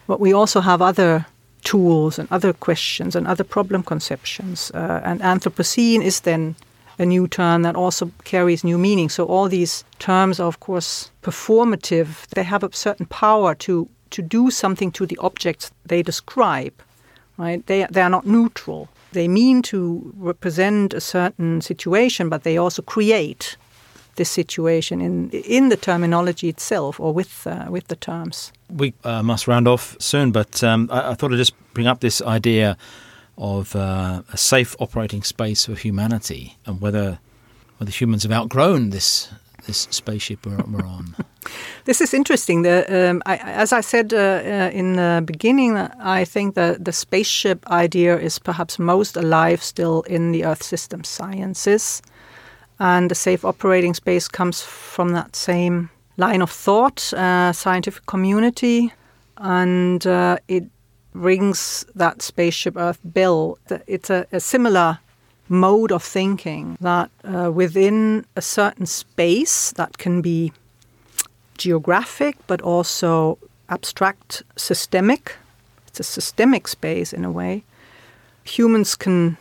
but 0.07 0.21
we 0.21 0.33
also 0.33 0.61
have 0.61 0.83
other 0.83 1.27
tools 1.65 2.19
and 2.19 2.29
other 2.31 2.53
questions 2.53 3.17
and 3.17 3.27
other 3.27 3.45
problem 3.45 3.83
conceptions. 3.83 4.71
Uh, 4.75 5.01
and 5.05 5.21
Anthropocene 5.21 6.03
is 6.03 6.21
then 6.21 6.57
a 6.99 7.07
new 7.07 7.27
term 7.27 7.63
that 7.63 7.77
also 7.77 8.11
carries 8.25 8.65
new 8.65 8.79
meaning. 8.79 9.09
So 9.09 9.25
all 9.25 9.49
these 9.49 9.85
terms 9.99 10.41
are, 10.41 10.49
of 10.49 10.61
course, 10.61 11.11
performative. 11.23 12.27
They 12.35 12.43
have 12.43 12.63
a 12.63 12.73
certain 12.73 13.07
power 13.07 13.55
to 13.55 13.89
to 14.12 14.23
do 14.23 14.50
something 14.50 14.92
to 14.92 15.07
the 15.07 15.19
objects 15.21 15.71
they 15.87 16.02
describe. 16.02 16.73
Right? 17.38 17.66
They 17.66 17.87
they 17.90 18.02
are 18.02 18.11
not 18.11 18.26
neutral. 18.26 18.88
They 19.12 19.28
mean 19.28 19.62
to 19.62 20.12
represent 20.16 20.95
a 20.95 21.00
certain 21.00 21.61
situation, 21.61 22.28
but 22.28 22.42
they 22.42 22.59
also 22.59 22.83
create 22.83 23.57
this 24.14 24.31
situation 24.31 25.00
in 25.00 25.31
in 25.31 25.69
the 25.69 25.76
terminology 25.76 26.49
itself 26.49 27.00
or 27.00 27.14
with 27.14 27.47
uh, 27.47 27.66
with 27.71 27.87
the 27.88 27.97
terms. 27.97 28.52
We 28.69 28.92
uh, 29.04 29.23
must 29.23 29.49
round 29.49 29.69
off 29.69 29.97
soon, 29.99 30.33
but 30.33 30.62
um, 30.62 30.88
I, 30.90 31.11
I, 31.11 31.14
thought 31.14 31.33
I'd 31.33 31.38
just 31.38 31.54
bring 31.75 31.87
up 31.87 32.00
this 32.00 32.23
idea 32.23 32.76
of 33.37 33.75
uh, 33.75 34.23
a 34.33 34.37
safe 34.37 34.76
operating 34.78 35.23
space 35.23 35.66
for 35.66 35.75
humanity 35.75 36.57
and 36.66 36.81
whether 36.81 37.19
whether 37.78 37.90
humans 37.90 38.23
have 38.23 38.33
outgrown 38.33 38.90
this 38.90 39.28
this 39.66 39.88
spaceship 39.90 40.47
we're, 40.47 40.64
we're 40.69 40.87
on. 40.87 41.14
this 41.85 42.00
is 42.00 42.14
interesting. 42.14 42.62
The, 42.62 43.11
um, 43.11 43.23
I, 43.26 43.37
as 43.37 43.73
I 43.73 43.81
said 43.81 44.12
uh, 44.12 44.16
uh, 44.16 44.71
in 44.73 44.97
the 44.97 45.23
beginning, 45.25 45.76
I 45.76 46.25
think 46.25 46.54
that 46.54 46.85
the 46.85 46.92
spaceship 46.92 47.66
idea 47.71 48.19
is 48.19 48.38
perhaps 48.38 48.78
most 48.78 49.16
alive 49.16 49.62
still 49.62 50.02
in 50.02 50.33
the 50.33 50.45
Earth 50.45 50.62
system 50.62 51.04
sciences. 51.04 52.02
And 52.78 53.11
the 53.11 53.14
safe 53.14 53.45
operating 53.45 53.95
space 53.95 54.28
comes 54.28 54.62
from 54.62 55.12
that 55.12 55.37
same 55.37 55.90
line 56.16 56.42
of 56.42 56.50
thought, 56.50 57.12
uh, 57.14 57.52
scientific 57.52 58.07
community, 58.07 58.92
and 59.37 60.07
uh, 60.07 60.37
it 60.49 60.64
rings 61.14 61.87
that 61.95 62.23
spaceship 62.23 62.76
Earth 62.76 62.99
bell. 63.04 63.59
It's 63.87 64.11
a, 64.11 64.26
a 64.33 64.40
similar 64.40 64.99
mode 65.49 65.93
of 65.93 66.03
thinking 66.03 66.77
that 66.81 67.11
uh, 67.25 67.51
within 67.53 68.25
a 68.37 68.43
certain 68.43 68.87
space 68.87 69.73
that 69.73 69.99
can 69.99 70.23
be 70.23 70.53
geographic 71.59 72.37
but 72.47 72.61
also 72.63 73.39
abstract, 73.69 74.43
systemic, 74.57 75.37
it's 75.87 76.01
a 76.01 76.05
systemic 76.05 76.69
space 76.69 77.13
in 77.13 77.25
a 77.25 77.31
way, 77.31 77.65
humans 78.45 78.95
can 78.95 79.37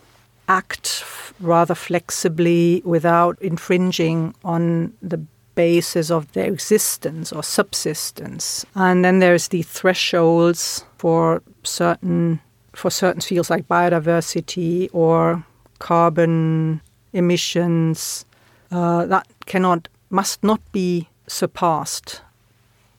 act 0.47 1.03
rather 1.39 1.75
flexibly 1.75 2.81
without 2.85 3.41
infringing 3.41 4.35
on 4.43 4.93
the 5.01 5.19
basis 5.55 6.11
of 6.11 6.31
their 6.33 6.51
existence 6.51 7.31
or 7.31 7.43
subsistence. 7.43 8.65
And 8.75 9.03
then 9.03 9.19
there's 9.19 9.49
the 9.49 9.63
thresholds 9.63 10.85
for 10.97 11.41
certain 11.63 12.39
for 12.73 12.89
certain 12.89 13.21
fields 13.21 13.49
like 13.49 13.67
biodiversity 13.67 14.89
or 14.93 15.43
carbon 15.81 16.79
emissions 17.11 18.25
uh, 18.71 19.05
that 19.07 19.27
cannot 19.45 19.87
must 20.09 20.43
not 20.43 20.61
be 20.71 21.07
surpassed, 21.27 22.21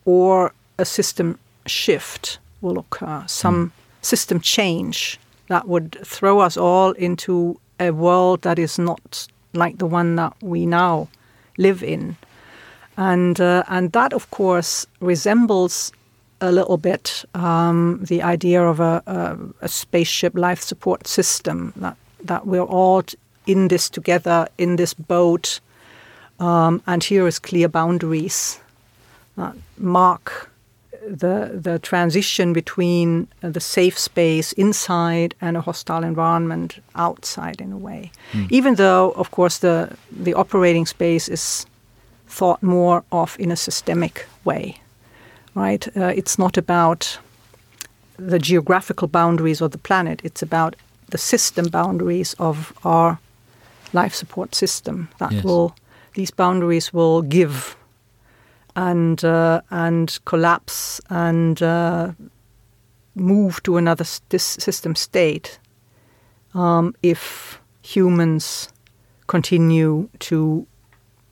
or 0.04 0.52
a 0.78 0.84
system 0.84 1.38
shift 1.66 2.38
will 2.60 2.78
occur, 2.78 3.24
some 3.26 3.66
mm. 3.66 3.70
system 4.02 4.40
change 4.40 5.18
that 5.48 5.68
would 5.68 5.98
throw 6.04 6.40
us 6.40 6.56
all 6.56 6.92
into 6.92 7.60
a 7.78 7.90
world 7.90 8.42
that 8.42 8.58
is 8.58 8.78
not 8.78 9.28
like 9.52 9.78
the 9.78 9.86
one 9.86 10.16
that 10.16 10.34
we 10.40 10.66
now 10.66 11.08
live 11.58 11.82
in. 11.82 12.16
And, 12.96 13.40
uh, 13.40 13.62
and 13.68 13.92
that, 13.92 14.12
of 14.12 14.30
course, 14.30 14.86
resembles 15.00 15.92
a 16.40 16.50
little 16.50 16.76
bit 16.76 17.24
um, 17.34 18.00
the 18.02 18.22
idea 18.22 18.62
of 18.62 18.80
a, 18.80 19.02
a, 19.06 19.64
a, 19.64 19.68
spaceship 19.68 20.34
life 20.34 20.60
support 20.60 21.06
system 21.06 21.72
that, 21.76 21.96
that 22.24 22.46
we're 22.46 22.62
all 22.62 23.02
in 23.46 23.68
this 23.68 23.90
together, 23.90 24.48
in 24.58 24.76
this 24.76 24.94
boat, 24.94 25.60
um, 26.38 26.82
and 26.86 27.04
here 27.04 27.26
is 27.26 27.38
clear 27.38 27.68
boundaries. 27.68 28.60
That 29.36 29.54
mark 29.78 30.50
the 31.06 31.60
the 31.62 31.78
transition 31.78 32.52
between 32.52 33.26
uh, 33.42 33.50
the 33.50 33.60
safe 33.60 33.98
space 33.98 34.52
inside 34.52 35.34
and 35.40 35.56
a 35.56 35.60
hostile 35.60 36.04
environment 36.04 36.78
outside 36.94 37.60
in 37.60 37.72
a 37.72 37.78
way. 37.78 38.12
Mm. 38.32 38.46
even 38.52 38.74
though 38.76 39.10
of 39.16 39.30
course 39.30 39.58
the 39.58 39.88
the 40.24 40.34
operating 40.34 40.86
space 40.86 41.28
is 41.28 41.66
thought 42.28 42.62
more 42.62 43.02
of 43.10 43.36
in 43.38 43.50
a 43.50 43.56
systemic 43.56 44.26
way 44.44 44.82
right? 45.54 45.88
Uh, 45.96 46.06
it's 46.06 46.38
not 46.38 46.56
about 46.56 47.18
the 48.16 48.38
geographical 48.38 49.08
boundaries 49.08 49.60
of 49.60 49.70
the 49.72 49.78
planet. 49.78 50.20
It's 50.24 50.42
about 50.42 50.76
the 51.12 51.19
system 51.19 51.66
boundaries 51.69 52.35
of 52.38 52.73
our 52.85 53.19
life 53.92 54.14
support 54.14 54.54
system 54.54 55.09
that 55.19 55.33
yes. 55.33 55.45
will 55.45 55.75
these 56.14 56.31
boundaries 56.31 56.92
will 56.92 57.23
give 57.23 57.76
and 58.75 59.25
uh, 59.25 59.61
and 59.71 60.19
collapse 60.25 61.00
and 61.11 61.62
uh, 61.62 62.12
move 63.14 63.62
to 63.62 63.76
another 63.76 64.02
s- 64.04 64.21
this 64.28 64.45
system 64.45 64.95
state 64.95 65.59
um, 66.54 66.95
if 67.02 67.61
humans 67.83 68.69
continue 69.26 70.09
to 70.19 70.66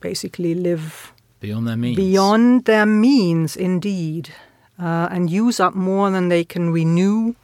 basically 0.01 0.55
live 0.55 1.13
Beyond 1.41 1.67
their 1.69 1.77
means. 1.77 1.97
beyond 1.97 2.65
their 2.67 2.85
means, 2.87 3.57
indeed, 3.57 4.29
uh, 4.79 5.09
and 5.11 5.31
use 5.31 5.59
up 5.59 5.75
more 5.75 6.11
than 6.11 6.29
they 6.29 6.45
can 6.45 6.71
renew 6.71 7.35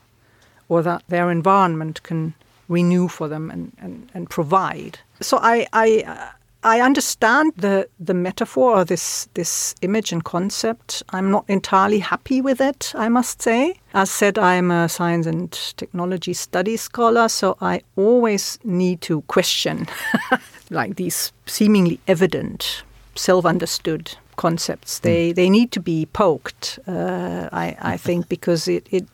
or 0.68 0.82
that 0.82 1.02
their 1.08 1.30
environment 1.30 2.02
can 2.02 2.34
renew 2.68 3.08
for 3.08 3.28
them 3.28 3.50
and, 3.50 3.72
and, 3.78 4.10
and 4.14 4.28
provide. 4.28 4.98
So 5.20 5.38
I, 5.40 5.66
I, 5.72 6.04
uh, 6.06 6.30
I 6.62 6.80
understand 6.80 7.52
the, 7.56 7.88
the 8.00 8.14
metaphor 8.14 8.78
or 8.78 8.84
this, 8.84 9.28
this 9.34 9.74
image 9.82 10.12
and 10.12 10.24
concept. 10.24 11.02
I'm 11.10 11.30
not 11.30 11.44
entirely 11.48 12.00
happy 12.00 12.40
with 12.40 12.60
it, 12.60 12.92
I 12.96 13.08
must 13.08 13.40
say. 13.40 13.78
As 13.94 14.10
said, 14.10 14.36
I'm 14.36 14.70
a 14.70 14.88
science 14.88 15.26
and 15.26 15.52
technology 15.76 16.32
studies 16.32 16.80
scholar, 16.80 17.28
so 17.28 17.56
I 17.60 17.82
always 17.94 18.58
need 18.64 19.00
to 19.02 19.20
question 19.22 19.86
like 20.70 20.96
these 20.96 21.32
seemingly 21.46 22.00
evident 22.08 22.82
self-understood 23.14 24.16
concepts. 24.36 25.00
They 25.00 25.32
they 25.32 25.50
need 25.50 25.72
to 25.72 25.80
be 25.80 26.06
poked. 26.06 26.78
Uh, 26.86 27.48
I 27.52 27.76
I 27.94 27.96
think 27.96 28.28
because 28.36 28.68
it 28.68 28.86
it 28.90 29.06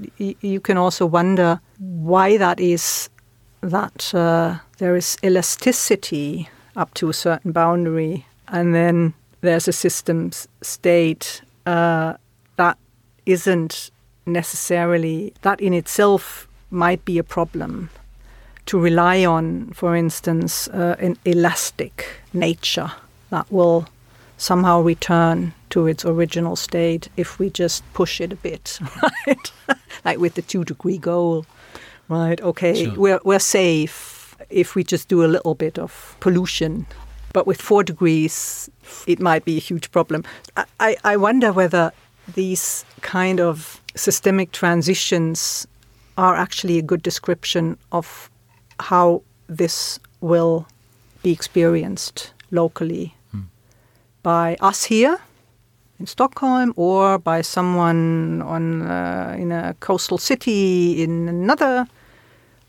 you 0.42 0.60
can 0.60 0.76
also 0.76 1.06
wonder 1.06 1.60
why 1.78 2.38
that 2.38 2.60
is 2.60 3.10
that 3.60 4.14
uh, 4.14 4.58
there 4.78 4.96
is 4.96 5.16
elasticity 5.22 6.48
up 6.76 6.94
to 6.94 7.08
a 7.08 7.12
certain 7.12 7.52
boundary, 7.52 8.26
and 8.48 8.74
then 8.74 9.14
there's 9.40 9.68
a 9.68 9.72
systems 9.72 10.48
state 10.62 11.42
uh, 11.66 12.14
that 12.56 12.78
isn't 13.26 13.90
necessarily 14.26 15.32
that 15.42 15.60
in 15.60 15.74
itself 15.74 16.48
might 16.70 17.04
be 17.04 17.18
a 17.18 17.24
problem 17.24 17.90
to 18.66 18.78
rely 18.78 19.24
on, 19.24 19.72
for 19.72 19.96
instance, 19.96 20.68
uh, 20.68 20.96
an 20.98 21.16
elastic 21.24 22.06
nature 22.32 22.92
that 23.30 23.50
will 23.50 23.88
somehow 24.42 24.80
return 24.80 25.54
to 25.70 25.86
its 25.86 26.04
original 26.04 26.56
state 26.56 27.08
if 27.16 27.38
we 27.38 27.48
just 27.48 27.84
push 27.94 28.20
it 28.20 28.32
a 28.32 28.36
bit, 28.36 28.80
right? 29.28 29.52
like 30.04 30.18
with 30.18 30.34
the 30.34 30.42
two 30.42 30.64
degree 30.64 30.98
goal, 30.98 31.46
right? 32.08 32.40
Okay, 32.40 32.84
Sure. 32.84 32.94
we're, 32.96 33.20
we're 33.24 33.38
safe 33.38 34.36
if 34.50 34.74
we 34.74 34.82
just 34.82 35.06
do 35.06 35.24
a 35.24 35.30
little 35.30 35.54
bit 35.54 35.78
of 35.78 36.16
pollution. 36.18 36.86
But 37.32 37.46
with 37.46 37.62
four 37.62 37.84
degrees, 37.84 38.68
it 39.06 39.20
might 39.20 39.44
be 39.44 39.56
a 39.56 39.60
huge 39.60 39.92
problem. 39.92 40.24
I, 40.56 40.64
I, 40.80 40.96
I 41.04 41.16
wonder 41.16 41.52
whether 41.52 41.92
these 42.34 42.84
kind 43.00 43.40
of 43.40 43.80
systemic 43.94 44.50
transitions 44.50 45.68
are 46.18 46.34
actually 46.34 46.78
a 46.78 46.82
good 46.82 47.02
description 47.02 47.78
of 47.92 48.28
how 48.80 49.22
this 49.46 50.00
will 50.20 50.66
be 51.22 51.30
experienced 51.30 52.32
locally 52.50 53.14
by 54.22 54.56
us 54.60 54.84
here 54.84 55.18
in 55.98 56.06
Stockholm 56.06 56.72
or 56.76 57.18
by 57.18 57.42
someone 57.42 58.42
on 58.42 58.82
uh, 58.82 59.36
in 59.38 59.52
a 59.52 59.74
coastal 59.80 60.18
city 60.18 61.02
in 61.02 61.28
another 61.28 61.86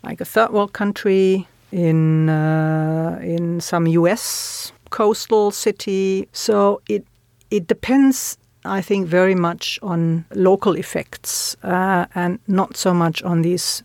like 0.02 0.20
a 0.20 0.24
third 0.24 0.50
world 0.50 0.72
country 0.72 1.46
in 1.72 2.28
uh, 2.28 3.18
in 3.22 3.60
some 3.60 3.86
US 3.86 4.72
coastal 4.90 5.50
city 5.50 6.28
so 6.32 6.80
it 6.88 7.04
it 7.50 7.66
depends 7.66 8.38
I 8.64 8.80
think 8.80 9.06
very 9.06 9.34
much 9.34 9.78
on 9.82 10.24
local 10.34 10.74
effects 10.74 11.56
uh, 11.62 12.06
and 12.14 12.38
not 12.46 12.76
so 12.76 12.94
much 12.94 13.22
on 13.22 13.42
these 13.42 13.82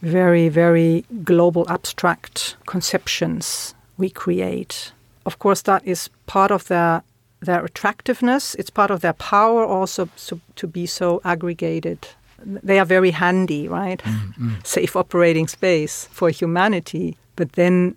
very, 0.00 0.48
very 0.48 1.04
global 1.22 1.68
abstract 1.68 2.56
conceptions 2.64 3.74
we 3.98 4.08
create. 4.08 4.92
Of 5.26 5.38
course, 5.38 5.62
that 5.62 5.82
is 5.86 6.08
part 6.26 6.50
of 6.50 6.66
their 6.68 7.02
their 7.40 7.64
attractiveness. 7.64 8.54
It's 8.56 8.70
part 8.70 8.90
of 8.90 9.00
their 9.00 9.14
power 9.14 9.64
also 9.64 10.08
to, 10.26 10.40
to 10.56 10.66
be 10.66 10.86
so 10.86 11.20
aggregated. 11.24 12.06
They 12.44 12.78
are 12.78 12.84
very 12.84 13.10
handy, 13.10 13.66
right? 13.68 14.02
Safe 14.64 14.94
operating 14.96 15.48
space 15.48 16.08
for 16.10 16.30
humanity. 16.30 17.16
But 17.36 17.52
then 17.52 17.96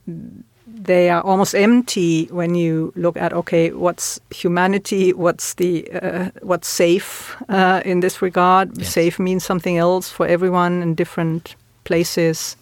they 0.84 1.10
are 1.10 1.22
almost 1.22 1.56
empty 1.56 2.26
when 2.26 2.56
you 2.56 2.92
look 2.96 3.16
at 3.18 3.34
okay, 3.34 3.72
what's 3.72 4.20
humanity? 4.32 5.14
What's 5.14 5.54
the 5.54 5.90
uh, 5.92 6.30
what's 6.42 6.68
safe 6.68 7.36
uh, 7.50 7.82
in 7.86 8.00
this 8.00 8.22
regard? 8.22 8.78
Yes. 8.78 8.90
Safe 8.90 9.20
means 9.20 9.44
something 9.46 9.78
else 9.78 10.10
for 10.10 10.26
everyone 10.26 10.82
in 10.82 10.96
different 10.96 11.56
places, 11.84 12.58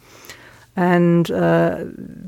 and 0.75 1.29
uh, 1.31 1.77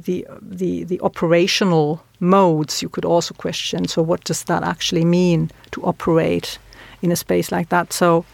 the 0.05 0.25
the 0.41 0.83
the 0.83 0.99
operational 1.01 2.03
modes 2.19 2.81
you 2.81 2.89
could 2.89 3.05
also 3.05 3.33
question. 3.33 3.87
So, 3.87 4.01
what 4.01 4.23
does 4.23 4.43
that 4.43 4.63
actually 4.63 5.05
mean 5.05 5.49
to 5.71 5.81
operate 5.83 6.59
in 7.01 7.11
a 7.11 7.15
space 7.15 7.51
like 7.51 7.69
that? 7.69 7.93
So, 7.93 8.25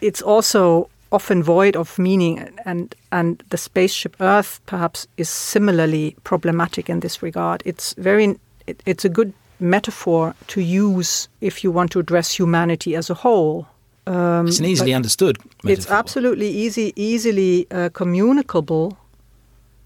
it's 0.00 0.22
also 0.22 0.88
often 1.10 1.42
void 1.42 1.76
of 1.76 1.98
meaning 1.98 2.50
and 2.64 2.94
and 3.10 3.42
the 3.50 3.56
spaceship 3.56 4.16
earth 4.20 4.60
perhaps 4.66 5.06
is 5.16 5.28
similarly 5.28 6.14
problematic 6.22 6.90
in 6.90 7.00
this 7.00 7.22
regard 7.22 7.62
it's 7.64 7.94
very 7.94 8.36
it, 8.66 8.82
it's 8.84 9.04
a 9.06 9.08
good 9.08 9.32
metaphor 9.58 10.34
to 10.46 10.60
use 10.60 11.28
if 11.40 11.64
you 11.64 11.70
want 11.72 11.90
to 11.90 11.98
address 11.98 12.38
humanity 12.38 12.94
as 12.94 13.10
a 13.10 13.14
whole 13.14 13.66
um, 14.06 14.46
It's 14.46 14.58
an 14.58 14.66
easily 14.66 14.92
understood. 14.94 15.38
it's 15.64 15.90
absolutely 15.90 16.48
easy 16.48 16.92
easily 16.94 17.66
uh, 17.70 17.88
communicable 17.94 18.96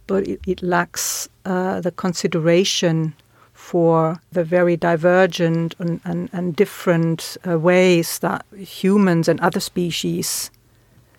but 0.07 0.27
it, 0.27 0.41
it 0.47 0.63
lacks 0.63 1.29
uh, 1.45 1.81
the 1.81 1.91
consideration 1.91 3.15
for 3.53 4.21
the 4.33 4.45
very 4.45 4.77
divergent 4.77 5.75
and, 5.79 6.01
and, 6.05 6.29
and 6.33 6.57
different 6.57 7.37
uh, 7.49 7.59
ways 7.59 8.19
that 8.19 8.45
humans 8.57 9.29
and 9.29 9.41
other 9.41 9.61
species 9.61 10.51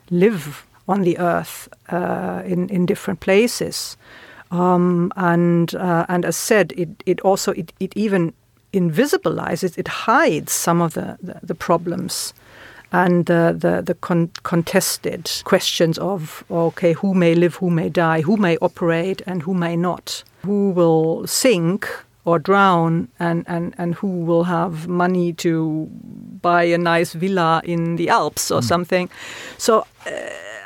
live 0.09 0.65
on 0.87 1.01
the 1.01 1.17
earth 1.17 1.69
uh, 1.89 2.41
in, 2.45 2.69
in 2.69 2.85
different 2.85 3.21
places. 3.21 3.95
Um, 4.51 5.11
and, 5.15 5.73
uh, 5.75 6.05
and 6.09 6.25
as 6.25 6.35
said, 6.35 6.73
it, 6.77 6.89
it 7.05 7.21
also, 7.21 7.53
it, 7.53 7.71
it 7.79 7.93
even 7.95 8.33
invisibilizes, 8.73 9.77
it 9.77 9.87
hides 9.87 10.51
some 10.51 10.81
of 10.81 10.93
the, 10.93 11.17
the, 11.21 11.39
the 11.41 11.55
problems 11.55 12.33
and 12.93 13.29
uh, 13.29 13.51
the 13.51 13.81
the 13.81 13.95
con- 13.95 14.29
contested 14.43 15.29
questions 15.43 15.97
of 15.97 16.43
okay, 16.49 16.93
who 16.93 17.13
may 17.13 17.35
live, 17.35 17.55
who 17.55 17.69
may 17.69 17.89
die, 17.89 18.21
who 18.21 18.37
may 18.37 18.57
operate, 18.61 19.21
and 19.25 19.41
who 19.43 19.53
may 19.53 19.75
not, 19.75 20.23
who 20.45 20.69
will 20.69 21.27
sink 21.27 21.87
or 22.25 22.39
drown, 22.39 23.07
and 23.19 23.43
and 23.47 23.73
and 23.77 23.95
who 23.95 24.07
will 24.07 24.43
have 24.43 24.87
money 24.87 25.33
to 25.33 25.89
buy 26.41 26.63
a 26.63 26.77
nice 26.77 27.13
villa 27.13 27.61
in 27.65 27.95
the 27.97 28.09
Alps 28.09 28.51
or 28.51 28.61
something. 28.61 29.09
So. 29.57 29.79
Uh, 30.05 30.11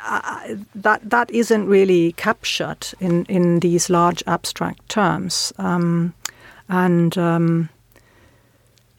I- 0.09 0.57
that 0.73 1.01
that 1.09 1.29
isn't 1.31 1.67
really 1.67 2.13
captured 2.13 2.87
in, 3.01 3.25
in 3.25 3.59
these 3.59 3.89
large 3.89 4.23
abstract 4.25 4.87
terms, 4.87 5.51
um, 5.57 6.13
and 6.69 7.17
um, 7.17 7.67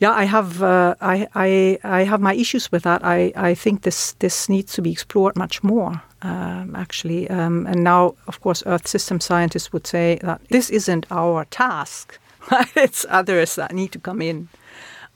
yeah, 0.01 0.13
I 0.13 0.25
have 0.27 0.63
uh, 0.63 0.95
I, 1.01 1.27
I 1.35 1.79
I 2.01 2.05
have 2.05 2.21
my 2.21 2.35
issues 2.35 2.71
with 2.73 2.83
that. 2.83 3.01
I, 3.05 3.33
I 3.51 3.55
think 3.55 3.83
this 3.83 4.15
this 4.19 4.49
needs 4.49 4.73
to 4.75 4.83
be 4.83 4.91
explored 4.93 5.37
much 5.37 5.63
more, 5.63 6.03
um, 6.23 6.75
actually. 6.77 7.29
Um, 7.31 7.67
and 7.67 7.83
now, 7.85 8.15
of 8.27 8.41
course, 8.41 8.63
Earth 8.67 8.87
system 8.89 9.21
scientists 9.21 9.73
would 9.73 9.87
say 9.87 10.19
that 10.23 10.41
this 10.49 10.71
isn't 10.71 11.07
our 11.11 11.45
task. 11.51 12.19
It's 12.77 13.05
others 13.11 13.55
that 13.55 13.73
need 13.73 13.89
to 13.93 13.99
come 14.01 14.23
in 14.23 14.49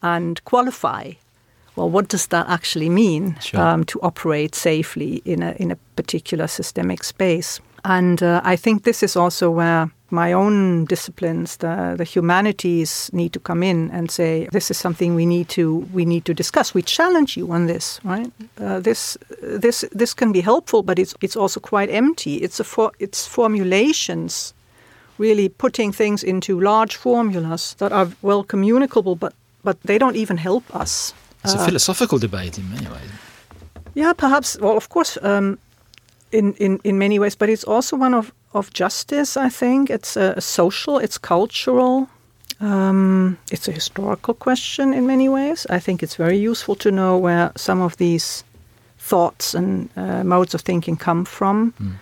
and 0.03 0.41
qualify. 0.45 1.13
Well, 1.77 1.91
what 1.91 2.09
does 2.09 2.27
that 2.27 2.49
actually 2.49 2.91
mean 2.91 3.37
Sure. 3.41 3.61
um, 3.61 3.85
to 3.85 3.99
operate 4.03 4.55
safely 4.55 5.23
in 5.25 5.43
a 5.43 5.55
in 5.59 5.71
a 5.71 5.77
particular 5.97 6.49
systemic 6.49 7.05
space? 7.05 7.61
And 7.85 8.23
uh, 8.23 8.41
I 8.53 8.57
think 8.57 8.83
this 8.83 9.03
is 9.03 9.17
also 9.17 9.51
where 9.51 9.91
my 10.13 10.33
own 10.33 10.85
disciplines, 10.85 11.57
the, 11.57 11.95
the 11.97 12.05
humanities, 12.05 13.11
need 13.13 13.33
to 13.33 13.41
come 13.41 13.63
in 13.63 13.91
and 13.91 14.11
say 14.11 14.49
this 14.53 14.71
is 14.71 14.79
something 14.79 15.15
we 15.15 15.27
need 15.27 15.49
to 15.49 15.89
we 15.93 16.05
need 16.05 16.25
to 16.25 16.35
discuss. 16.35 16.75
We 16.75 16.83
challenge 16.83 17.37
you 17.37 17.53
on 17.53 17.67
this, 17.67 18.01
right? 18.05 18.31
Uh, 18.61 18.79
this 18.81 19.19
this 19.43 19.85
this 19.99 20.15
can 20.15 20.33
be 20.33 20.41
helpful, 20.43 20.83
but 20.83 20.99
it's 20.99 21.15
it's 21.21 21.37
also 21.37 21.61
quite 21.61 21.91
empty. 21.91 22.37
It's 22.37 22.61
a 22.61 22.65
for, 22.65 22.93
it's 22.99 23.27
formulations, 23.27 24.55
really 25.19 25.49
putting 25.49 25.95
things 25.95 26.23
into 26.23 26.61
large 26.61 26.97
formulas 26.97 27.75
that 27.79 27.93
are 27.93 28.09
well 28.23 28.45
communicable, 28.45 29.17
but 29.17 29.33
but 29.65 29.77
they 29.83 29.99
don't 29.99 30.17
even 30.17 30.37
help 30.37 30.63
us. 30.81 31.15
It's 31.45 31.55
a 31.55 31.65
philosophical 31.65 32.19
debate 32.19 32.59
in 32.59 32.71
many 32.71 32.87
ways. 32.87 33.11
Yeah, 33.95 34.13
perhaps. 34.15 34.59
Well, 34.61 34.77
of 34.77 34.89
course, 34.89 35.19
um, 35.23 35.59
in, 36.31 36.55
in, 36.55 36.81
in 36.83 36.99
many 36.99 37.19
ways, 37.19 37.37
but 37.37 37.49
it's 37.49 37.65
also 37.65 37.97
one 37.97 38.15
of, 38.15 38.33
of 38.55 38.73
justice, 38.73 39.37
I 39.37 39.49
think. 39.49 39.91
It's 39.91 40.17
a 40.17 40.41
social, 40.41 40.99
it's 40.99 41.19
cultural. 41.19 42.09
Um, 42.61 43.39
it's 43.51 43.69
a 43.69 43.73
historical 43.73 44.35
question 44.35 44.95
in 44.95 45.07
many 45.07 45.29
ways. 45.29 45.67
I 45.71 45.81
think 45.81 46.03
it's 46.03 46.15
very 46.17 46.37
useful 46.37 46.77
to 46.77 46.91
know 46.91 47.19
where 47.19 47.51
some 47.57 47.83
of 47.83 47.97
these 47.97 48.45
thoughts 48.99 49.55
and 49.55 49.89
uh, 49.97 50.23
modes 50.23 50.55
of 50.55 50.61
thinking 50.61 50.97
come 50.97 51.25
from 51.25 51.73
mm. 51.81 51.93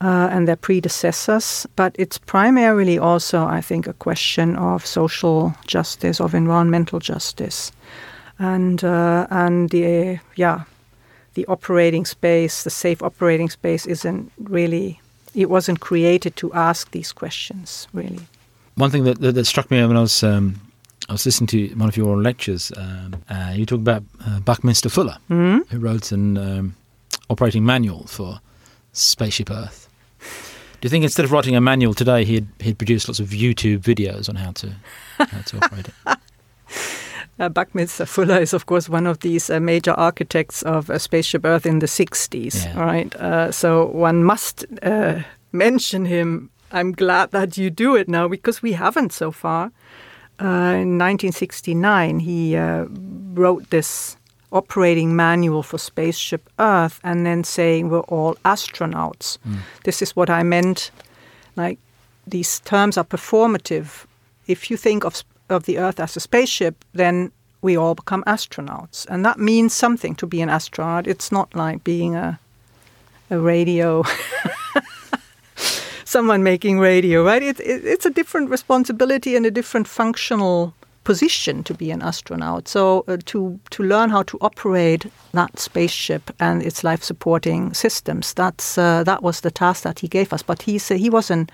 uh, 0.00 0.28
and 0.30 0.46
their 0.46 0.56
predecessors. 0.56 1.66
But 1.74 1.96
it's 1.98 2.18
primarily 2.18 2.98
also, 2.98 3.44
I 3.44 3.60
think, 3.60 3.88
a 3.88 3.92
question 3.92 4.56
of 4.56 4.86
social 4.86 5.52
justice, 5.66 6.20
of 6.20 6.34
environmental 6.34 7.00
justice, 7.00 7.72
and 8.38 8.84
uh, 8.84 9.26
and 9.30 9.70
the 9.70 10.20
yeah, 10.36 10.60
the 11.34 11.44
operating 11.46 12.06
space, 12.06 12.62
the 12.62 12.70
safe 12.70 13.02
operating 13.02 13.50
space, 13.50 13.86
isn't 13.86 14.30
really. 14.38 15.00
It 15.38 15.48
wasn't 15.48 15.78
created 15.80 16.34
to 16.36 16.52
ask 16.52 16.90
these 16.90 17.12
questions, 17.12 17.88
really 17.92 18.26
one 18.78 18.90
thing 18.90 19.04
that, 19.04 19.20
that, 19.20 19.34
that 19.34 19.44
struck 19.44 19.70
me 19.70 19.84
when 19.84 19.96
I 19.96 20.00
was 20.00 20.22
um, 20.22 20.60
I 21.08 21.12
was 21.12 21.26
listening 21.26 21.48
to 21.48 21.74
one 21.74 21.88
of 21.88 21.96
your 21.96 22.16
lectures. 22.16 22.72
Um, 22.76 23.22
uh, 23.28 23.52
you 23.54 23.66
talk 23.66 23.80
about 23.80 24.04
uh, 24.24 24.40
Buckminster 24.40 24.88
Fuller, 24.88 25.18
mm-hmm. 25.28 25.60
who 25.70 25.78
wrote 25.80 26.12
an 26.12 26.38
um, 26.38 26.76
operating 27.28 27.64
manual 27.64 28.06
for 28.06 28.40
Spaceship 28.92 29.50
Earth. 29.50 29.88
Do 30.80 30.86
you 30.86 30.90
think 30.90 31.02
instead 31.02 31.24
of 31.24 31.32
writing 31.32 31.56
a 31.56 31.60
manual 31.60 31.92
today, 31.92 32.24
he'd 32.24 32.46
he'd 32.60 32.78
produce 32.78 33.08
lots 33.08 33.18
of 33.20 33.30
YouTube 33.30 33.80
videos 33.80 34.28
on 34.28 34.36
how 34.36 34.52
to 34.52 34.72
how 35.18 35.40
to 35.40 35.56
operate 35.56 35.88
it? 35.88 35.94
Uh, 37.38 37.48
Buckminster 37.48 38.04
Fuller 38.06 38.38
is, 38.38 38.52
of 38.52 38.66
course, 38.66 38.88
one 38.88 39.06
of 39.06 39.20
these 39.20 39.48
uh, 39.48 39.60
major 39.60 39.92
architects 39.92 40.62
of 40.62 40.90
uh, 40.90 40.98
Spaceship 40.98 41.44
Earth 41.44 41.66
in 41.66 41.78
the 41.78 41.86
60s, 41.86 42.64
yeah. 42.64 42.80
right? 42.80 43.14
Uh, 43.16 43.52
so 43.52 43.86
one 43.86 44.24
must 44.24 44.64
uh, 44.82 45.22
mention 45.52 46.04
him 46.04 46.50
I'm 46.70 46.92
glad 46.92 47.30
that 47.30 47.56
you 47.56 47.70
do 47.70 47.96
it 47.96 48.08
now 48.08 48.28
because 48.28 48.62
we 48.62 48.72
haven't 48.72 49.12
so 49.12 49.30
far. 49.30 49.72
Uh, 50.40 50.76
in 50.76 50.98
1969, 50.98 52.20
he 52.20 52.56
uh, 52.56 52.84
wrote 53.34 53.70
this 53.70 54.16
operating 54.52 55.16
manual 55.16 55.62
for 55.62 55.78
Spaceship 55.78 56.48
Earth 56.58 57.00
and 57.02 57.26
then 57.26 57.44
saying 57.44 57.88
we're 57.88 58.00
all 58.00 58.34
astronauts. 58.44 59.38
Mm. 59.46 59.58
This 59.84 60.00
is 60.02 60.14
what 60.14 60.30
I 60.30 60.42
meant. 60.42 60.90
Like, 61.56 61.78
these 62.26 62.60
terms 62.60 62.96
are 62.96 63.04
performative. 63.04 64.06
If 64.46 64.70
you 64.70 64.76
think 64.76 65.04
of, 65.04 65.24
of 65.48 65.64
the 65.64 65.78
Earth 65.78 66.00
as 66.00 66.16
a 66.16 66.20
spaceship, 66.20 66.84
then 66.92 67.32
we 67.60 67.76
all 67.76 67.94
become 67.94 68.22
astronauts. 68.24 69.06
And 69.06 69.24
that 69.24 69.38
means 69.38 69.72
something 69.74 70.14
to 70.16 70.26
be 70.26 70.40
an 70.40 70.48
astronaut. 70.48 71.06
It's 71.06 71.32
not 71.32 71.54
like 71.54 71.84
being 71.84 72.14
a, 72.14 72.38
a 73.30 73.38
radio 73.38 74.04
someone 76.08 76.42
making 76.42 76.78
radio, 76.78 77.22
right? 77.22 77.42
It, 77.42 77.60
it, 77.60 77.84
it's 77.84 78.06
a 78.06 78.10
different 78.10 78.50
responsibility 78.50 79.36
and 79.36 79.44
a 79.44 79.50
different 79.50 79.86
functional 79.86 80.74
position 81.04 81.62
to 81.64 81.74
be 81.74 81.90
an 81.90 82.02
astronaut. 82.02 82.68
So 82.68 83.04
uh, 83.08 83.18
to 83.26 83.58
to 83.70 83.82
learn 83.82 84.10
how 84.10 84.24
to 84.24 84.38
operate 84.40 85.06
that 85.32 85.58
spaceship 85.58 86.30
and 86.38 86.62
its 86.62 86.82
life 86.82 87.02
supporting 87.02 87.74
systems, 87.74 88.34
that's 88.34 88.78
uh, 88.78 89.04
that 89.04 89.22
was 89.22 89.40
the 89.40 89.50
task 89.50 89.82
that 89.82 90.00
he 90.00 90.08
gave 90.08 90.32
us. 90.32 90.42
But 90.42 90.62
he's 90.62 90.90
uh, 90.90 90.94
he 90.94 91.10
was 91.10 91.30
an 91.30 91.48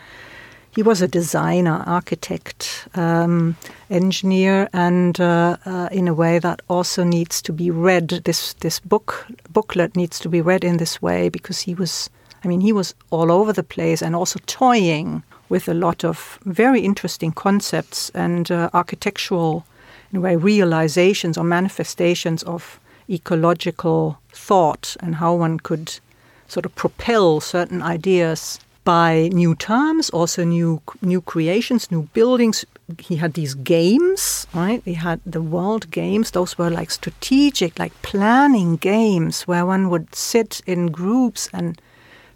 he 0.75 0.83
was 0.83 1.01
a 1.01 1.09
designer, 1.09 1.83
architect, 1.87 2.89
um, 2.95 3.57
engineer, 3.91 4.69
and 4.73 5.21
uh, 5.21 5.57
uh, 5.65 5.89
in 5.93 6.09
a 6.09 6.15
way 6.15 6.39
that 6.39 6.63
also 6.69 7.05
needs 7.05 7.41
to 7.43 7.53
be 7.53 7.71
read. 7.71 8.09
This 8.25 8.55
this 8.55 8.81
book 8.81 9.27
booklet 9.53 9.97
needs 9.97 10.19
to 10.21 10.29
be 10.29 10.41
read 10.41 10.65
in 10.65 10.79
this 10.79 11.01
way 11.01 11.29
because 11.29 11.61
he 11.61 11.75
was 11.75 12.11
I 12.45 12.49
mean, 12.49 12.61
he 12.61 12.73
was 12.73 12.95
all 13.11 13.33
over 13.33 13.53
the 13.53 13.63
place 13.63 14.03
and 14.03 14.15
also 14.15 14.39
toying 14.47 15.23
with 15.49 15.69
a 15.69 15.75
lot 15.75 16.05
of 16.05 16.39
very 16.45 16.81
interesting 16.81 17.33
concepts 17.33 18.11
and 18.11 18.51
uh, 18.51 18.69
architectural, 18.75 19.65
in 20.11 20.19
a 20.19 20.21
way, 20.21 20.37
realizations 20.37 21.39
or 21.39 21.45
manifestations 21.45 22.43
of 22.43 22.79
ecological 23.09 24.19
thought 24.33 24.97
and 25.01 25.17
how 25.17 25.35
one 25.35 25.59
could 25.59 26.01
sort 26.49 26.67
of 26.67 26.75
propel 26.75 27.41
certain 27.41 27.83
ideas 27.83 28.61
by 28.85 29.29
new 29.33 29.55
terms, 29.55 30.11
also 30.11 30.45
new 30.45 30.81
new 31.03 31.21
creations, 31.21 31.91
new 31.91 32.03
buildings. 32.13 32.65
He 32.99 33.17
had 33.17 33.33
these 33.33 33.55
games, 33.55 34.47
right? 34.55 34.83
He 34.85 34.95
had 34.95 35.21
the 35.25 35.43
world 35.43 35.91
games. 35.91 36.31
Those 36.31 36.59
were 36.59 36.71
like 36.71 36.91
strategic, 36.91 37.79
like 37.79 37.93
planning 38.03 38.77
games 38.77 39.43
where 39.49 39.65
one 39.65 39.89
would 39.89 40.15
sit 40.15 40.61
in 40.67 40.93
groups 40.93 41.49
and 41.53 41.81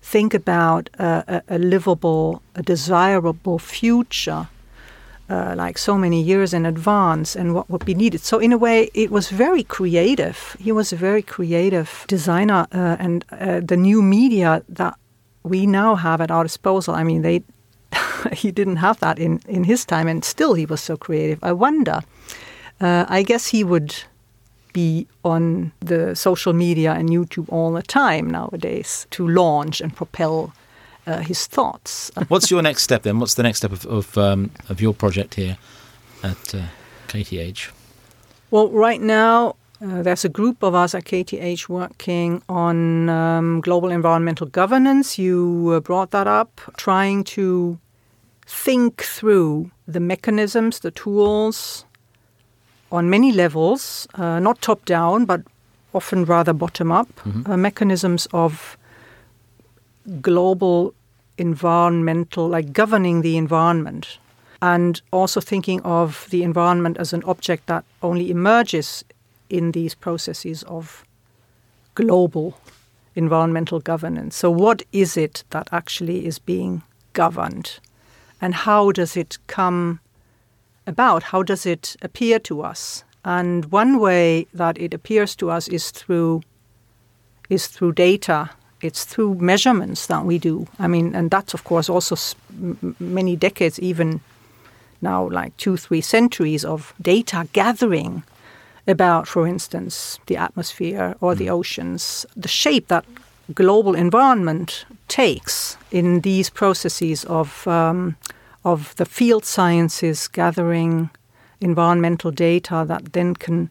think 0.01 0.35
about 0.35 0.89
a, 0.99 1.43
a 1.49 1.59
livable, 1.59 2.43
a 2.55 2.63
desirable 2.63 3.59
future, 3.59 4.49
uh, 5.29 5.55
like 5.55 5.77
so 5.77 5.99
many 5.99 6.23
years 6.23 6.55
in 6.55 6.65
advance, 6.65 7.37
and 7.37 7.55
what 7.55 7.69
would 7.69 7.85
be 7.85 7.95
needed. 7.95 8.21
So, 8.23 8.39
in 8.39 8.53
a 8.53 8.59
way, 8.59 8.89
it 8.95 9.11
was 9.11 9.29
very 9.29 9.63
creative. 9.63 10.57
He 10.59 10.73
was 10.73 10.93
a 10.93 10.97
very 10.97 11.23
creative 11.23 12.05
designer, 12.09 12.67
uh, 12.73 12.97
and 12.99 13.25
uh, 13.31 13.61
the 13.61 13.77
new 13.77 14.01
media 14.01 14.63
that 14.69 14.97
we 15.43 15.67
now 15.67 15.95
have 15.95 16.21
at 16.21 16.31
our 16.31 16.45
disposal. 16.45 16.95
I 16.95 17.05
mean, 17.05 17.23
they 17.23 17.43
he 18.33 18.51
didn't 18.51 18.77
have 18.77 19.01
that 19.01 19.19
in 19.19 19.41
in 19.49 19.65
his 19.65 19.85
time, 19.85 20.09
and 20.09 20.25
still 20.25 20.55
he 20.55 20.67
was 20.67 20.81
so 20.81 20.97
creative. 20.97 21.39
I 21.43 21.53
wonder. 21.53 22.01
Uh, 22.81 23.05
I 23.09 23.23
guess 23.23 23.49
he 23.49 23.65
would 23.65 23.95
be 24.73 25.07
on 25.25 25.73
the 25.81 26.15
social 26.15 26.53
media 26.53 26.93
and 26.93 27.09
YouTube 27.09 27.49
all 27.49 27.73
the 27.73 27.83
time 27.83 28.31
nowadays 28.31 29.07
to 29.11 29.27
launch 29.27 29.81
and 29.81 29.97
propel 29.97 30.53
uh, 31.07 31.19
his 31.19 31.47
thoughts. 31.47 32.11
What's 32.29 32.51
your 32.51 32.63
next 32.63 32.83
step 32.83 33.03
then? 33.03 33.19
What's 33.19 33.35
the 33.35 33.43
next 33.43 33.59
step 33.59 33.73
of 33.73 33.87
of, 33.87 34.17
um, 34.19 34.51
of 34.69 34.81
your 34.81 34.95
project 34.95 35.35
here 35.35 35.57
at 36.23 36.55
uh, 36.55 36.63
KTH? 37.09 37.71
Well, 38.51 38.69
right 38.69 39.01
now 39.01 39.57
uh, 39.81 40.03
there's 40.03 40.25
a 40.25 40.29
group 40.29 40.63
of 40.63 40.75
us 40.75 40.95
at 40.95 41.05
KTH 41.05 41.69
working 41.69 42.43
on 42.49 43.09
um, 43.09 43.61
global 43.61 43.91
environmental 43.91 44.47
governance. 44.47 45.19
You 45.19 45.75
uh, 45.75 45.81
brought 45.81 46.11
that 46.11 46.27
up, 46.27 46.61
trying 46.77 47.25
to 47.25 47.79
think 48.47 49.03
through 49.03 49.71
the 49.87 50.01
mechanisms, 50.01 50.81
the 50.81 50.91
tools, 50.91 51.85
on 52.91 53.11
many 53.11 53.33
levels, 53.33 54.09
uh, 54.15 54.41
not 54.41 54.61
top 54.63 54.85
down, 54.85 55.27
but 55.27 55.43
often 55.95 56.25
rather 56.25 56.53
bottom 56.53 56.91
up, 56.91 57.09
mm-hmm. 57.21 57.51
uh, 57.51 57.57
mechanisms 57.57 58.27
of 58.33 58.77
global 60.21 60.95
environmental, 61.37 62.49
like 62.49 62.73
governing 62.73 63.21
the 63.21 63.37
environment, 63.37 64.19
and 64.61 65.03
also 65.13 65.41
thinking 65.41 65.81
of 65.83 66.27
the 66.31 66.43
environment 66.43 66.97
as 66.97 67.13
an 67.13 67.23
object 67.25 67.67
that 67.67 67.85
only 68.03 68.31
emerges 68.31 69.05
in 69.51 69.73
these 69.73 69.95
processes 69.95 70.63
of 70.65 71.05
global 71.95 72.59
environmental 73.15 73.81
governance. 73.81 74.37
So, 74.37 74.51
what 74.51 74.83
is 74.93 75.17
it 75.17 75.45
that 75.51 75.69
actually 75.73 76.27
is 76.27 76.39
being 76.39 76.83
governed? 77.13 77.81
And 78.41 78.55
how 78.55 78.93
does 78.93 79.17
it 79.17 79.39
come 79.49 80.01
about 80.89 81.23
how 81.23 81.43
does 81.43 81.67
it 81.67 81.97
appear 82.03 82.39
to 82.41 82.63
us. 82.63 83.05
And 83.25 83.67
one 83.67 84.01
way 84.01 84.47
that 84.55 84.79
it 84.79 84.95
appears 84.95 85.37
to 85.37 85.51
us 85.51 85.69
is 85.69 85.91
through 85.91 86.43
is 87.51 87.67
through 87.67 87.93
data. 87.93 88.51
It's 88.81 89.05
through 89.05 89.35
measurements 89.35 90.07
that 90.07 90.25
we 90.25 90.39
do. 90.39 90.67
I 90.79 90.87
mean, 90.87 91.15
and 91.15 91.31
that's 91.31 91.55
of 91.55 91.65
course 91.65 91.91
also 91.91 92.17
many 92.99 93.37
decades, 93.37 93.79
even 93.81 94.21
now, 95.03 95.29
like 95.29 95.57
two, 95.57 95.77
three 95.77 96.01
centuries 96.01 96.65
of 96.65 96.95
data 97.01 97.47
gathering 97.53 98.23
about, 98.89 99.29
for 99.29 99.47
instance, 99.47 100.19
the 100.27 100.37
atmosphere 100.37 101.15
or 101.21 101.35
the 101.35 101.47
mm. 101.47 101.53
oceans, 101.53 102.27
the 102.37 102.49
shape 102.49 102.89
that 102.89 103.05
global 103.55 103.95
environment 103.95 104.85
takes 105.09 105.77
in 105.91 106.21
these 106.21 106.51
processes 106.51 107.25
of 107.25 107.67
um, 107.67 108.17
of 108.65 108.95
the 108.97 109.07
field 109.07 109.45
sciences 109.45 110.29
gathering 110.29 111.11
environmental 111.61 112.31
data 112.31 112.85
that 112.87 113.13
then 113.13 113.35
can 113.35 113.71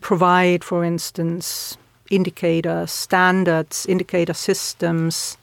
provide, 0.00 0.64
for 0.64 0.84
instance, 0.84 1.76
indicator 2.10 2.86
standards, 2.86 3.86
indicator 3.86 4.34
systems 4.34 5.36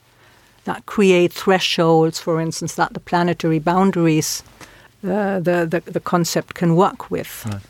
that 0.64 0.84
create 0.86 1.32
thresholds, 1.32 2.18
for 2.18 2.40
instance, 2.40 2.74
that 2.74 2.92
the 2.92 3.00
planetary 3.00 3.58
boundaries 3.58 4.42
uh, 5.02 5.40
the, 5.40 5.66
the, 5.66 5.82
the 5.90 6.00
concept 6.00 6.54
can 6.54 6.76
work 6.76 7.10
with. 7.10 7.46
Right. 7.46 7.62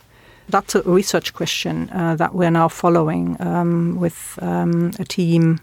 That's 0.50 0.74
a 0.74 0.82
research 0.82 1.32
question 1.32 1.88
uh, 1.90 2.16
that 2.16 2.34
we're 2.34 2.50
now 2.50 2.68
following 2.68 3.36
um, 3.40 3.96
with 4.00 4.38
um, 4.42 4.90
a 4.98 5.04
team 5.04 5.60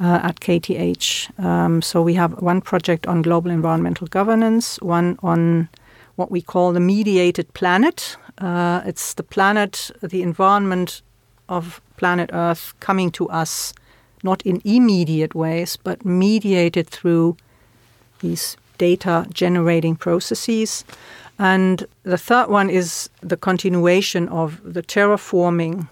uh, 0.00 0.20
at 0.22 0.40
KTH. 0.40 1.38
Um, 1.42 1.82
so 1.82 2.00
we 2.00 2.14
have 2.14 2.40
one 2.40 2.60
project 2.60 3.06
on 3.06 3.22
global 3.22 3.50
environmental 3.50 4.06
governance, 4.06 4.80
one 4.80 5.18
on 5.22 5.68
what 6.14 6.30
we 6.30 6.40
call 6.40 6.72
the 6.72 6.80
mediated 6.80 7.52
planet. 7.54 8.16
Uh, 8.38 8.82
it's 8.86 9.14
the 9.14 9.22
planet, 9.22 9.90
the 10.00 10.22
environment 10.22 11.02
of 11.48 11.80
planet 11.96 12.30
Earth 12.32 12.72
coming 12.80 13.10
to 13.12 13.28
us 13.28 13.74
not 14.22 14.42
in 14.42 14.62
immediate 14.64 15.34
ways, 15.34 15.76
but 15.76 16.04
mediated 16.04 16.88
through 16.88 17.36
these 18.20 18.56
data 18.78 19.26
generating 19.32 19.96
processes. 19.96 20.84
And 21.38 21.86
the 22.04 22.18
third 22.18 22.48
one 22.48 22.70
is 22.70 23.10
the 23.20 23.36
continuation 23.36 24.28
of 24.28 24.60
the 24.64 24.82
terraforming 24.82 25.88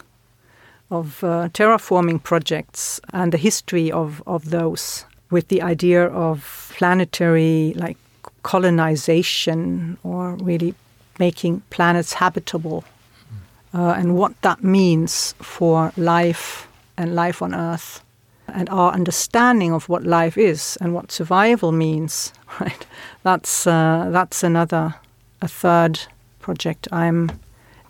of 0.90 1.24
uh, 1.24 1.48
terraforming 1.48 2.22
projects 2.22 3.00
and 3.12 3.32
the 3.32 3.38
history 3.38 3.90
of, 3.90 4.22
of 4.26 4.50
those 4.50 5.06
with 5.30 5.48
the 5.48 5.62
idea 5.62 6.06
of 6.08 6.70
planetary 6.76 7.72
like 7.76 7.96
colonization 8.42 9.96
or 10.02 10.34
really 10.36 10.74
making 11.18 11.62
planets 11.70 12.12
habitable 12.12 12.84
uh, 13.74 13.94
and 13.96 14.16
what 14.16 14.40
that 14.42 14.62
means 14.62 15.34
for 15.40 15.92
life 15.96 16.68
and 16.98 17.14
life 17.14 17.40
on 17.40 17.54
Earth 17.54 18.02
and 18.48 18.68
our 18.68 18.92
understanding 18.92 19.72
of 19.72 19.88
what 19.88 20.04
life 20.04 20.36
is 20.36 20.76
and 20.80 20.92
what 20.94 21.10
survival 21.10 21.72
means. 21.72 22.32
Right, 22.60 22.86
that's 23.22 23.66
uh, 23.66 24.10
that's 24.12 24.42
another 24.42 24.96
a 25.42 25.48
third 25.48 26.00
project 26.40 26.88
I'm 26.90 27.30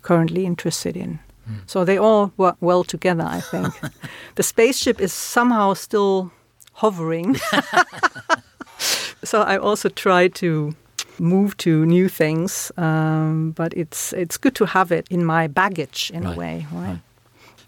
currently 0.02 0.44
interested 0.44 0.96
in. 0.96 1.20
Mm. 1.48 1.60
So 1.66 1.84
they 1.84 1.98
all 1.98 2.32
work 2.36 2.56
well 2.60 2.84
together, 2.84 3.24
I 3.24 3.40
think. 3.40 3.74
the 4.34 4.42
spaceship 4.42 5.00
is 5.00 5.12
somehow 5.12 5.74
still 5.74 6.32
hovering. 6.72 7.36
so 9.24 9.42
I 9.42 9.58
also 9.58 9.88
try 9.88 10.28
to 10.28 10.74
move 11.18 11.56
to 11.58 11.86
new 11.86 12.08
things, 12.08 12.72
um, 12.76 13.52
but 13.52 13.72
it's 13.74 14.12
it's 14.12 14.36
good 14.38 14.54
to 14.54 14.66
have 14.66 14.92
it 14.92 15.06
in 15.10 15.24
my 15.24 15.46
baggage 15.46 16.10
in 16.14 16.24
right. 16.24 16.34
a 16.34 16.38
way, 16.38 16.66
right? 16.72 16.88
right. 16.88 16.98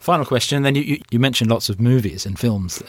Final 0.00 0.26
question. 0.26 0.64
Then 0.64 0.74
you, 0.74 0.82
you, 0.82 0.98
you, 1.10 1.18
mentioned 1.18 1.50
lots 1.50 1.70
of 1.70 1.80
movies 1.80 2.26
and 2.26 2.38
films. 2.38 2.82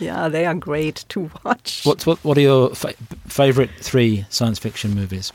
yeah, 0.00 0.28
they 0.28 0.44
are 0.44 0.54
great 0.56 1.04
to 1.08 1.30
watch. 1.44 1.84
What 1.84 2.04
what 2.06 2.18
what 2.24 2.36
are 2.36 2.40
your 2.40 2.74
fa- 2.74 2.94
favorite 3.28 3.70
three 3.80 4.26
science 4.28 4.58
fiction 4.58 4.94
movies? 4.94 5.32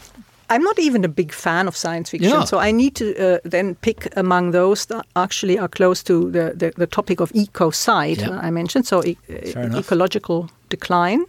I'm 0.54 0.62
not 0.62 0.78
even 0.78 1.04
a 1.04 1.08
big 1.08 1.34
fan 1.34 1.68
of 1.68 1.76
science 1.76 2.12
fiction, 2.12 2.30
yeah. 2.30 2.46
so 2.46 2.60
I 2.60 2.72
need 2.72 2.94
to 2.96 3.16
uh, 3.18 3.40
then 3.44 3.74
pick 3.76 4.08
among 4.16 4.52
those 4.52 4.86
that 4.86 5.08
actually 5.16 5.58
are 5.58 5.68
close 5.68 6.04
to 6.04 6.30
the, 6.30 6.54
the, 6.56 6.72
the 6.78 6.86
topic 6.86 7.20
of 7.20 7.34
ecocide 7.34 8.22
yeah. 8.22 8.48
I 8.48 8.52
mentioned. 8.52 8.86
So 8.86 9.04
e- 9.04 9.18
ecological 9.30 10.52
decline. 10.70 11.26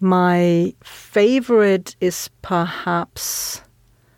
My 0.00 0.74
favorite 0.82 1.94
is 2.00 2.28
perhaps 2.42 3.62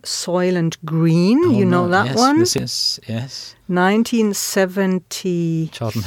Soylent 0.02 0.78
Green. 0.84 1.44
Oh, 1.44 1.50
you 1.50 1.66
know 1.66 1.84
no. 1.84 1.90
that 1.90 2.06
yes, 2.06 2.16
one? 2.16 2.38
Yes, 2.38 3.00
yes. 3.06 3.54
1973 3.66 5.68
Charlton 5.72 6.02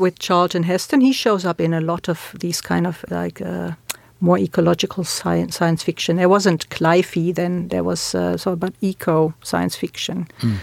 with 0.00 0.18
Charlton 0.18 0.64
Heston. 0.64 1.00
He 1.00 1.12
shows 1.12 1.44
up 1.44 1.60
in 1.60 1.72
a 1.72 1.80
lot 1.80 2.08
of 2.08 2.34
these 2.40 2.60
kind 2.60 2.88
of 2.88 3.04
like 3.08 3.40
uh, 3.40 3.74
more 4.22 4.38
ecological 4.38 5.04
science, 5.04 5.56
science 5.56 5.82
fiction. 5.82 6.16
There 6.16 6.28
wasn't 6.28 6.70
cli-fi 6.70 7.32
then, 7.32 7.68
there 7.68 7.82
was 7.82 8.14
uh, 8.14 8.36
sort 8.36 8.52
of 8.52 8.62
about 8.62 8.74
eco 8.80 9.34
science 9.42 9.76
fiction. 9.76 10.28
Mm. 10.40 10.56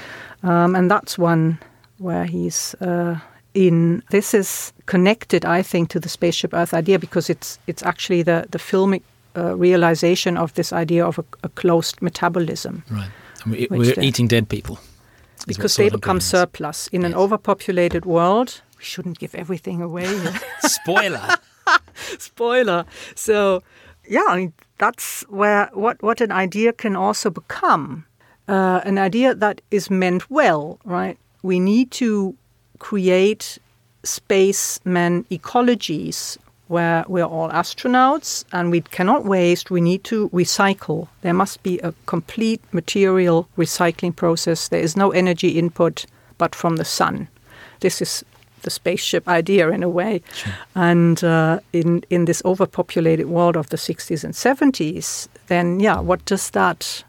Um, 0.43 0.75
and 0.75 0.89
that's 0.89 1.17
one 1.17 1.59
where 1.97 2.25
he's 2.25 2.73
uh, 2.75 3.19
in. 3.53 4.01
This 4.09 4.33
is 4.33 4.73
connected, 4.85 5.43
I 5.43 5.61
think, 5.61 5.89
to 5.89 5.99
the 5.99 6.07
spaceship 6.07 6.53
Earth 6.53 6.73
idea 6.73 6.97
because 6.97 7.29
it's 7.29 7.59
it's 7.67 7.83
actually 7.83 8.23
the 8.23 8.45
the 8.49 8.57
filmic 8.57 9.01
uh, 9.35 9.57
realization 9.57 10.37
of 10.37 10.53
this 10.53 10.71
idea 10.71 11.05
of 11.05 11.19
a, 11.19 11.25
a 11.43 11.49
closed 11.49 12.01
metabolism. 12.01 12.83
Right, 12.89 13.09
we, 13.45 13.67
we're 13.69 13.99
eating 13.99 14.29
dead 14.29 14.47
people 14.47 14.79
because 15.45 15.75
they 15.75 15.89
become 15.89 16.21
surplus 16.21 16.87
in 16.87 17.01
yes. 17.01 17.11
an 17.11 17.17
overpopulated 17.17 18.05
world. 18.05 18.61
We 18.77 18.85
shouldn't 18.85 19.19
give 19.19 19.35
everything 19.35 19.81
away. 19.81 20.07
Spoiler. 20.61 21.35
Spoiler. 22.19 22.85
So, 23.15 23.63
yeah, 24.07 24.25
I 24.27 24.37
mean, 24.37 24.53
that's 24.77 25.21
where 25.29 25.69
what, 25.73 26.01
what 26.01 26.21
an 26.21 26.31
idea 26.31 26.73
can 26.73 26.95
also 26.95 27.29
become. 27.29 28.05
Uh, 28.47 28.81
an 28.83 28.97
idea 28.97 29.35
that 29.35 29.61
is 29.69 29.91
meant 29.91 30.29
well, 30.31 30.79
right? 30.83 31.17
We 31.43 31.59
need 31.59 31.91
to 31.91 32.35
create 32.79 33.59
spaceman 34.03 35.25
ecologies 35.25 36.37
where 36.67 37.03
we're 37.07 37.25
all 37.25 37.49
astronauts 37.49 38.45
and 38.53 38.69
we 38.69 38.81
cannot 38.81 39.25
waste, 39.25 39.71
we 39.71 39.81
need 39.81 40.03
to 40.03 40.29
recycle. 40.29 41.07
There 41.21 41.33
must 41.33 41.63
be 41.63 41.79
a 41.79 41.93
complete 42.05 42.61
material 42.71 43.47
recycling 43.57 44.15
process. 44.15 44.67
There 44.67 44.79
is 44.79 44.95
no 44.95 45.11
energy 45.11 45.57
input 45.57 46.05
but 46.37 46.53
from 46.53 46.77
the 46.77 46.85
sun. 46.85 47.27
This 47.79 48.01
is 48.01 48.23
the 48.61 48.69
spaceship 48.69 49.27
idea 49.27 49.69
in 49.69 49.83
a 49.83 49.89
way. 49.89 50.21
Sure. 50.33 50.53
And 50.75 51.23
uh, 51.23 51.59
in 51.73 52.03
in 52.09 52.25
this 52.25 52.41
overpopulated 52.45 53.27
world 53.27 53.55
of 53.55 53.69
the 53.69 53.77
60s 53.77 54.23
and 54.23 54.33
70s, 54.33 55.27
then 55.47 55.79
yeah, 55.79 55.99
what 55.99 56.25
does 56.25 56.49
that 56.51 57.03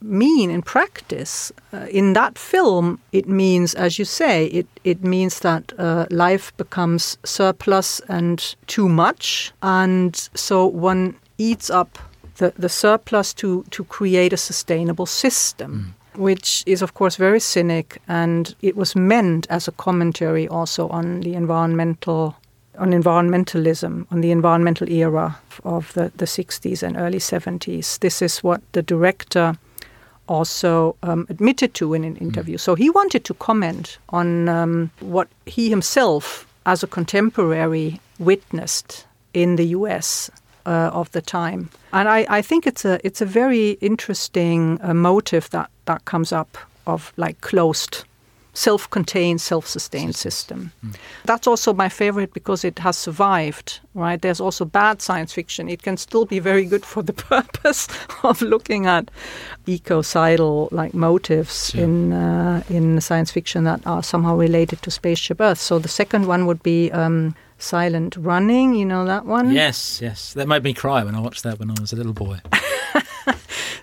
mean 0.00 0.50
in 0.50 0.62
practice? 0.62 1.52
Uh, 1.72 1.86
in 1.90 2.12
that 2.12 2.38
film, 2.38 2.98
it 3.12 3.28
means, 3.28 3.74
as 3.74 3.98
you 3.98 4.04
say, 4.04 4.46
it 4.46 4.66
it 4.84 5.04
means 5.04 5.40
that 5.40 5.72
uh, 5.78 6.06
life 6.10 6.52
becomes 6.56 7.18
surplus 7.24 8.00
and 8.08 8.56
too 8.66 8.88
much, 8.88 9.52
and 9.62 10.28
so 10.34 10.66
one 10.66 11.14
eats 11.38 11.70
up 11.70 11.98
the, 12.36 12.52
the 12.58 12.68
surplus 12.68 13.34
to 13.34 13.64
to 13.70 13.84
create 13.84 14.32
a 14.32 14.36
sustainable 14.36 15.06
system. 15.06 15.70
Mm 15.70 16.01
which 16.14 16.62
is, 16.66 16.82
of 16.82 16.94
course, 16.94 17.16
very 17.16 17.40
cynic, 17.40 18.00
and 18.08 18.54
it 18.62 18.76
was 18.76 18.94
meant 18.96 19.46
as 19.50 19.68
a 19.68 19.72
commentary 19.72 20.48
also 20.48 20.88
on 20.88 21.20
the 21.20 21.34
environmental. 21.34 22.36
On 22.78 22.90
environmentalism, 22.90 24.06
on 24.10 24.22
the 24.22 24.30
environmental 24.30 24.88
era 24.88 25.38
of 25.62 25.92
the, 25.92 26.10
the 26.16 26.24
60s 26.24 26.82
and 26.82 26.96
early 26.96 27.18
70s. 27.18 27.98
This 27.98 28.22
is 28.22 28.38
what 28.38 28.62
the 28.72 28.80
director 28.80 29.58
also 30.26 30.96
um, 31.02 31.26
admitted 31.28 31.74
to 31.74 31.94
in 31.94 32.04
an 32.04 32.16
interview. 32.16 32.56
Mm. 32.56 32.60
So 32.60 32.74
he 32.74 32.88
wanted 32.88 33.24
to 33.24 33.34
comment 33.34 33.98
on 34.08 34.48
um, 34.48 34.90
what 35.00 35.28
he 35.44 35.68
himself, 35.68 36.46
as 36.64 36.82
a 36.82 36.86
contemporary, 36.86 38.00
witnessed 38.18 39.06
in 39.34 39.56
the 39.56 39.66
US 39.78 40.30
uh, 40.66 40.90
of 40.92 41.10
the 41.12 41.20
time. 41.20 41.70
And 41.92 42.08
I, 42.08 42.26
I, 42.28 42.42
think 42.42 42.66
it's 42.66 42.84
a 42.84 43.04
it's 43.04 43.20
a 43.20 43.26
very 43.26 43.72
interesting 43.80 44.78
uh, 44.82 44.94
motive 44.94 45.50
that 45.50 45.70
that 45.86 46.04
comes 46.04 46.32
up 46.32 46.58
of 46.86 47.12
like 47.16 47.40
closed 47.40 48.04
self-contained 48.54 49.40
self-sustained 49.40 50.14
system. 50.14 50.72
Mm. 50.84 50.94
that's 51.24 51.46
also 51.46 51.72
my 51.72 51.88
favorite 51.88 52.34
because 52.34 52.64
it 52.64 52.78
has 52.80 52.98
survived 52.98 53.80
right? 53.94 54.20
There's 54.20 54.40
also 54.40 54.64
bad 54.64 55.02
science 55.02 55.32
fiction. 55.32 55.68
It 55.68 55.82
can 55.82 55.96
still 55.96 56.24
be 56.24 56.38
very 56.38 56.64
good 56.64 56.84
for 56.84 57.02
the 57.02 57.12
purpose 57.30 57.88
of 58.22 58.40
looking 58.40 58.86
at 58.86 59.10
ecocidal 59.68 60.68
like 60.70 60.94
motives 60.94 61.70
sure. 61.70 61.82
in 61.82 62.12
uh, 62.12 62.62
in 62.68 63.00
science 63.00 63.30
fiction 63.30 63.64
that 63.64 63.86
are 63.86 64.02
somehow 64.02 64.36
related 64.36 64.82
to 64.82 64.90
spaceship 64.90 65.40
earth. 65.40 65.60
So 65.60 65.78
the 65.78 65.88
second 65.88 66.26
one 66.26 66.46
would 66.46 66.62
be 66.62 66.90
um, 66.92 67.34
Silent 67.62 68.16
Running, 68.16 68.74
you 68.74 68.84
know 68.84 69.04
that 69.04 69.24
one? 69.24 69.52
Yes, 69.52 70.00
yes. 70.02 70.32
That 70.34 70.48
made 70.48 70.64
me 70.64 70.74
cry 70.74 71.04
when 71.04 71.14
I 71.14 71.20
watched 71.20 71.44
that 71.44 71.58
when 71.60 71.70
I 71.70 71.74
was 71.80 71.92
a 71.92 71.96
little 71.96 72.12
boy. 72.12 72.40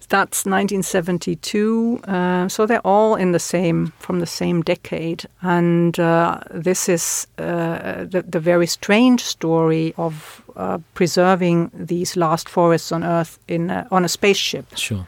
That's 0.09 0.45
1972. 0.45 2.01
Uh, 2.03 2.49
so 2.49 2.65
they're 2.65 2.85
all 2.85 3.15
in 3.15 3.31
the 3.31 3.39
same, 3.39 3.93
from 3.99 4.19
the 4.19 4.25
same 4.25 4.63
decade. 4.63 5.25
And 5.41 5.97
uh, 5.99 6.41
this 6.51 6.89
is 6.89 7.25
uh, 7.37 8.03
the, 8.03 8.25
the, 8.27 8.39
very 8.39 8.67
strange 8.67 9.21
story 9.21 9.93
of 9.97 10.41
uh, 10.55 10.79
preserving 10.95 11.71
these 11.73 12.17
last 12.17 12.49
forests 12.49 12.91
on 12.91 13.03
Earth 13.03 13.39
in 13.47 13.69
on 13.69 14.03
a 14.03 14.09
spaceship. 14.09 14.65
Sure. 14.75 15.07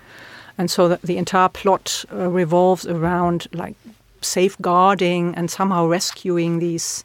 And 0.58 0.70
so 0.70 0.88
the, 0.88 1.00
the 1.04 1.18
entire 1.18 1.50
plot 1.50 2.06
uh, 2.14 2.30
revolves 2.30 2.86
around 2.86 3.48
like 3.52 3.76
safeguarding 4.22 5.36
and 5.36 5.50
somehow 5.50 5.88
rescuing 5.88 6.60
these 6.60 7.04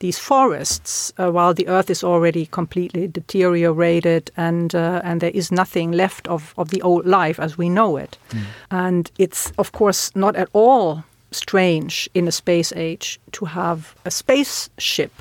these 0.00 0.18
forests 0.18 1.12
uh, 1.18 1.30
while 1.30 1.54
the 1.54 1.68
earth 1.68 1.90
is 1.90 2.02
already 2.02 2.46
completely 2.46 3.06
deteriorated 3.06 4.30
and 4.36 4.74
uh, 4.74 5.00
and 5.04 5.20
there 5.20 5.30
is 5.34 5.52
nothing 5.52 5.92
left 5.92 6.26
of, 6.28 6.54
of 6.56 6.70
the 6.70 6.82
old 6.82 7.06
life 7.06 7.38
as 7.38 7.56
we 7.56 7.68
know 7.68 7.96
it. 7.96 8.18
Mm. 8.30 8.42
And 8.70 9.10
it's 9.18 9.52
of 9.56 9.72
course 9.72 10.10
not 10.14 10.36
at 10.36 10.48
all 10.52 11.04
strange 11.30 12.08
in 12.14 12.26
a 12.26 12.32
space 12.32 12.72
age 12.76 13.20
to 13.32 13.44
have 13.44 13.94
a 14.04 14.10
spaceship 14.10 15.12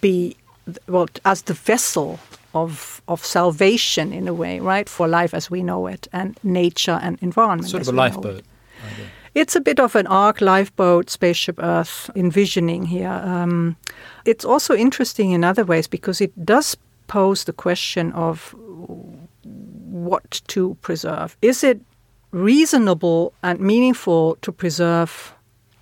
be 0.00 0.36
well 0.86 1.08
as 1.24 1.42
the 1.42 1.54
vessel 1.54 2.18
of 2.54 3.02
of 3.06 3.24
salvation 3.24 4.12
in 4.12 4.28
a 4.28 4.34
way, 4.34 4.60
right, 4.60 4.88
for 4.88 5.08
life 5.08 5.34
as 5.34 5.50
we 5.50 5.62
know 5.62 5.86
it 5.86 6.08
and 6.12 6.38
nature 6.42 6.98
and 7.02 7.18
environment. 7.22 7.68
Sort 7.68 7.82
of 7.82 7.88
a 7.88 7.92
lifeboat. 7.92 8.44
It's 9.34 9.54
a 9.54 9.60
bit 9.60 9.78
of 9.78 9.94
an 9.94 10.06
ark 10.06 10.40
lifeboat, 10.40 11.10
Spaceship 11.10 11.58
Earth 11.62 12.10
envisioning 12.16 12.86
here. 12.86 13.10
Um, 13.10 13.76
it's 14.24 14.44
also 14.44 14.74
interesting 14.74 15.30
in 15.30 15.44
other 15.44 15.64
ways 15.64 15.86
because 15.86 16.20
it 16.20 16.44
does 16.44 16.76
pose 17.06 17.44
the 17.44 17.52
question 17.52 18.12
of 18.12 18.54
what 19.44 20.42
to 20.48 20.76
preserve. 20.82 21.36
Is 21.42 21.62
it 21.62 21.80
reasonable 22.32 23.32
and 23.42 23.60
meaningful 23.60 24.36
to 24.42 24.52
preserve 24.52 25.34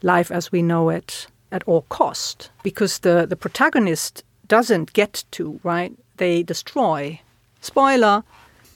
life 0.03 0.31
as 0.31 0.53
we 0.53 0.63
know 0.63 0.91
it 0.91 1.27
at 1.51 1.63
all 1.65 1.83
cost? 1.89 2.51
Because 2.63 2.99
the, 2.99 3.27
the 3.27 3.37
protagonist 3.37 4.25
doesn't 4.47 4.93
get 4.93 5.25
to, 5.33 5.61
right? 5.63 5.93
They 6.17 6.43
destroy. 6.43 7.21
Spoiler, 7.61 8.25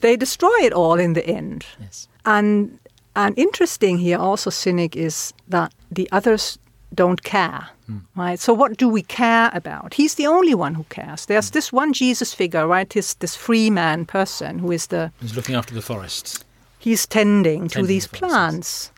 they 0.01 0.15
destroy 0.15 0.55
it 0.61 0.73
all 0.73 0.99
in 0.99 1.13
the 1.13 1.25
end. 1.25 1.65
Yes. 1.79 2.07
And 2.25 2.79
and 3.15 3.37
interesting 3.37 3.97
here 3.97 4.17
also 4.17 4.49
cynic 4.49 4.95
is 4.95 5.33
that 5.47 5.73
the 5.91 6.09
others 6.11 6.57
don't 6.93 7.23
care. 7.23 7.69
Hmm. 7.87 7.97
Right? 8.15 8.39
So 8.39 8.53
what 8.53 8.77
do 8.77 8.87
we 8.87 9.01
care 9.01 9.49
about? 9.53 9.95
He's 9.95 10.15
the 10.15 10.27
only 10.27 10.55
one 10.55 10.75
who 10.75 10.85
cares. 10.89 11.25
There's 11.25 11.49
hmm. 11.49 11.53
this 11.53 11.73
one 11.73 11.93
Jesus 11.93 12.33
figure, 12.33 12.67
right? 12.67 12.89
This 12.89 13.15
this 13.15 13.35
Freeman 13.35 14.05
person 14.05 14.59
who 14.59 14.71
is 14.71 14.87
the 14.87 15.11
He's 15.19 15.35
looking 15.35 15.55
after 15.55 15.73
the 15.73 15.81
forests. 15.81 16.43
he's 16.79 17.07
tending, 17.07 17.69
to 17.69 17.83
these 17.83 18.07
the 18.07 18.17
plants 18.17 18.91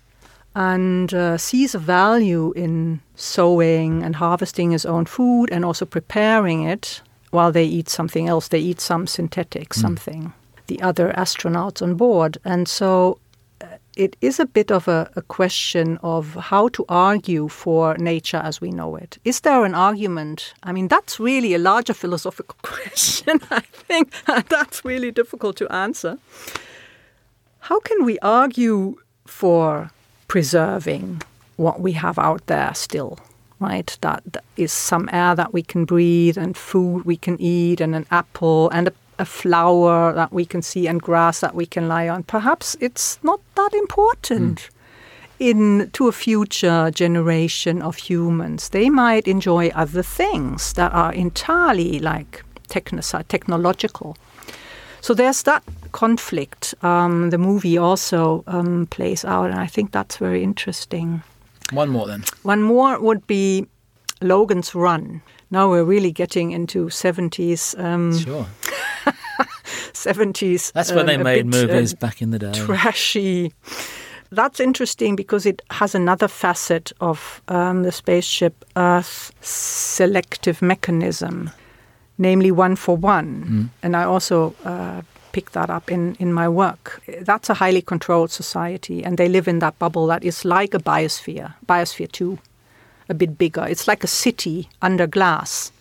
and 0.56 1.13
uh, 1.13 1.38
sees 1.38 1.75
a 1.75 1.80
value 1.80 2.54
in 2.56 3.01
sowing 3.15 4.01
and 4.04 4.15
harvesting 4.15 4.71
his 4.71 4.86
own 4.86 5.06
food 5.06 5.49
and 5.51 5.65
also 5.65 5.86
preparing 5.86 6.63
it 6.63 7.01
while 7.32 7.51
they 7.51 7.65
eat 7.65 7.89
something 7.89 8.28
else. 8.30 8.47
They 8.47 8.60
eat 8.60 8.80
some 8.82 9.08
synthetic 9.08 9.73
hmm. 9.73 9.82
something, 9.82 10.34
the 10.67 10.82
other 10.82 11.13
astronauts 11.17 11.82
on 11.82 11.95
board. 11.95 12.38
And 12.45 12.67
so 12.67 13.19
it 13.96 14.16
is 14.22 14.40
a 14.40 14.46
bit 14.46 14.72
of 14.72 14.88
a, 14.88 15.10
a 15.16 15.22
question 15.22 15.98
of 16.04 16.34
how 16.36 16.68
to 16.70 16.86
argue 16.90 17.48
for 17.48 17.96
nature 17.98 18.42
as 18.44 18.60
we 18.60 18.72
know 18.72 18.96
it. 18.96 19.18
Is 19.24 19.42
there 19.42 19.64
an 19.66 19.74
argument? 19.74 20.54
I 20.64 20.72
mean, 20.72 20.88
that's 20.88 21.20
really 21.20 21.54
a 21.54 21.58
larger 21.58 21.94
philosophical 21.94 22.58
question, 22.62 23.40
I 23.50 23.62
think. 23.62 24.14
that's 24.50 24.84
really 24.84 25.12
difficult 25.12 25.56
to 25.58 25.72
answer. 25.72 26.18
How 27.60 27.80
can 27.80 28.06
we 28.06 28.20
argue 28.20 28.98
for 29.26 29.92
preserving 30.28 31.22
what 31.58 31.80
we 31.80 31.94
have 31.94 32.20
out 32.20 32.46
there 32.48 32.74
still? 32.76 33.20
Right, 33.58 33.98
that, 34.02 34.22
that 34.34 34.44
is 34.58 34.74
some 34.74 35.10
air 35.14 35.34
that 35.34 35.54
we 35.54 35.64
can 35.64 35.86
breathe, 35.86 36.38
and 36.38 36.58
food 36.58 37.06
we 37.06 37.16
can 37.16 37.40
eat, 37.40 37.80
and 37.80 37.96
an 37.96 38.06
apple, 38.12 38.70
and 38.72 38.90
a, 38.90 38.94
a 39.19 39.25
flower 39.25 40.13
that 40.13 40.32
we 40.32 40.45
can 40.45 40.62
see, 40.62 40.88
and 40.88 41.01
grass 41.01 41.39
that 41.39 41.56
we 41.56 41.65
can 41.65 41.88
lie 41.88 42.10
on. 42.10 42.23
Perhaps 42.23 42.75
it's 42.80 43.17
not 43.23 43.39
that 43.56 43.73
important 43.73 44.69
in 45.39 45.89
to 45.93 46.08
a 46.08 46.12
future 46.12 46.91
generation 46.91 47.82
of 47.82 47.97
humans. 47.97 48.69
They 48.69 48.89
might 48.89 49.28
enjoy 49.28 49.69
other 49.69 50.04
things 50.04 50.73
that 50.73 50.93
are 50.93 51.13
entirely 51.13 51.99
like 51.99 52.43
technoci- 52.69 53.28
technological. 53.28 54.15
So 55.01 55.13
there's 55.13 55.43
that 55.43 55.63
conflict. 55.91 56.73
Um, 56.82 57.30
the 57.30 57.38
movie 57.38 57.78
also 57.78 58.43
um, 58.47 58.88
plays 58.88 59.23
out, 59.25 59.51
and 59.51 59.60
I 59.60 59.67
think 59.67 59.91
that's 59.91 60.17
very 60.17 60.41
interesting. 60.43 61.21
One 61.71 61.89
more 61.89 62.08
then. 62.08 62.23
One 62.43 62.63
more 62.63 62.99
would 62.99 63.28
be 63.28 63.67
Logan's 64.21 64.73
Run. 64.73 65.21
Now 65.51 65.69
we're 65.69 65.84
really 65.84 66.12
getting 66.12 66.51
into 66.51 66.86
70s, 66.88 67.75
um, 67.80 68.17
Sure. 68.17 68.45
70s. 70.06 70.72
That's 70.74 70.91
when 70.91 71.06
they 71.06 71.15
um, 71.15 71.22
a 71.22 71.24
made 71.24 71.50
bit, 71.50 71.68
movies 71.68 71.94
um, 71.94 72.00
back 72.00 72.22
in 72.22 72.32
the 72.32 72.39
day. 72.39 72.54
trashy. 72.54 73.54
That's 74.32 74.60
interesting 74.60 75.15
because 75.15 75.46
it 75.46 75.62
has 75.70 75.96
another 75.96 76.28
facet 76.28 76.91
of 77.00 77.41
um, 77.48 77.84
the 77.84 77.91
spaceship 77.91 78.65
Earth 78.76 79.32
selective 79.41 80.62
mechanism, 80.62 81.50
namely 82.18 82.52
one 82.52 82.76
for 82.76 82.98
one. 82.98 83.70
And 83.84 83.96
I 83.96 84.04
also 84.04 84.56
uh, 84.65 85.02
picked 85.32 85.54
that 85.54 85.70
up 85.70 85.91
in, 85.91 86.15
in 86.15 86.34
my 86.34 86.50
work. 86.50 87.02
That's 87.22 87.50
a 87.50 87.54
highly 87.54 87.82
controlled 87.82 88.32
society, 88.32 89.04
and 89.04 89.18
they 89.18 89.30
live 89.30 89.48
in 89.48 89.60
that 89.60 89.78
bubble 89.80 90.08
that 90.08 90.24
is 90.24 90.44
like 90.46 90.74
a 90.74 90.80
biosphere, 90.80 91.54
Biosphere 91.65 92.12
2, 92.12 92.39
a 93.10 93.13
bit 93.13 93.38
bigger. 93.38 93.65
It's 93.68 93.88
like 93.88 94.04
a 94.04 94.08
city 94.08 94.70
under 94.82 95.08
glass. 95.08 95.72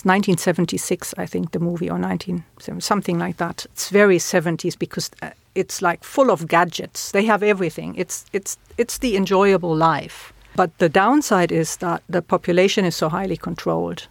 It's 0.00 0.06
1976, 0.06 1.12
I 1.18 1.26
think, 1.26 1.50
the 1.50 1.58
movie, 1.58 1.90
or 1.90 1.98
19 1.98 2.42
something 2.78 3.18
like 3.18 3.36
that. 3.36 3.66
It's 3.72 3.90
very 3.90 4.16
70s 4.16 4.78
because 4.78 5.10
uh, 5.20 5.32
it's 5.54 5.82
like 5.82 6.02
full 6.02 6.30
of 6.30 6.48
gadgets. 6.48 7.10
They 7.10 7.26
have 7.26 7.42
everything. 7.42 7.94
It's 7.96 8.24
it's 8.32 8.56
it's 8.78 8.98
the 8.98 9.14
enjoyable 9.14 9.76
life. 9.76 10.32
But 10.56 10.70
the 10.78 10.88
downside 10.88 11.52
is 11.52 11.76
that 11.76 12.02
the 12.08 12.22
population 12.22 12.86
is 12.86 12.96
so 12.96 13.10
highly 13.10 13.36
controlled. 13.36 14.08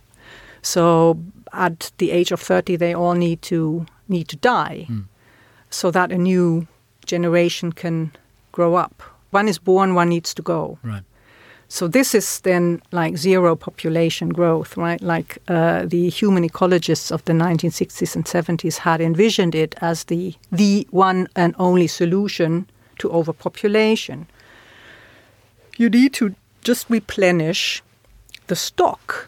So 0.61 1.17
at 1.53 1.91
the 1.97 2.11
age 2.11 2.31
of 2.31 2.39
30, 2.39 2.77
they 2.77 2.93
all 2.93 3.15
need 3.15 3.41
to 3.41 3.87
need 4.07 4.27
to 4.27 4.35
die, 4.35 4.85
so 5.71 5.89
that 5.89 6.11
a 6.11 6.17
new 6.17 6.67
generation 7.07 7.71
can 7.71 8.11
grow 8.51 8.75
up. 8.75 9.01
One 9.31 9.49
is 9.49 9.57
born, 9.57 9.95
one 9.95 10.09
needs 10.09 10.35
to 10.35 10.43
go. 10.43 10.77
Right. 10.83 11.03
So 11.71 11.87
this 11.87 12.15
is 12.15 12.39
then 12.41 12.81
like 12.91 13.15
zero 13.17 13.55
population 13.55 14.29
growth, 14.29 14.75
right? 14.75 14.99
Like 15.01 15.37
uh, 15.47 15.85
the 15.85 16.09
human 16.09 16.43
ecologists 16.49 17.11
of 17.11 17.23
the 17.25 17.33
1960s 17.33 18.15
and 18.15 18.25
70s 18.25 18.77
had 18.79 18.99
envisioned 18.99 19.53
it 19.53 19.75
as 19.79 20.05
the 20.05 20.33
the 20.51 20.87
one 20.89 21.27
and 21.35 21.53
only 21.59 21.85
solution 21.87 22.67
to 22.97 23.11
overpopulation. 23.11 24.25
You 25.77 25.89
need 25.89 26.13
to 26.13 26.33
just 26.63 26.89
replenish 26.89 27.83
the 28.47 28.55
stock. 28.55 29.27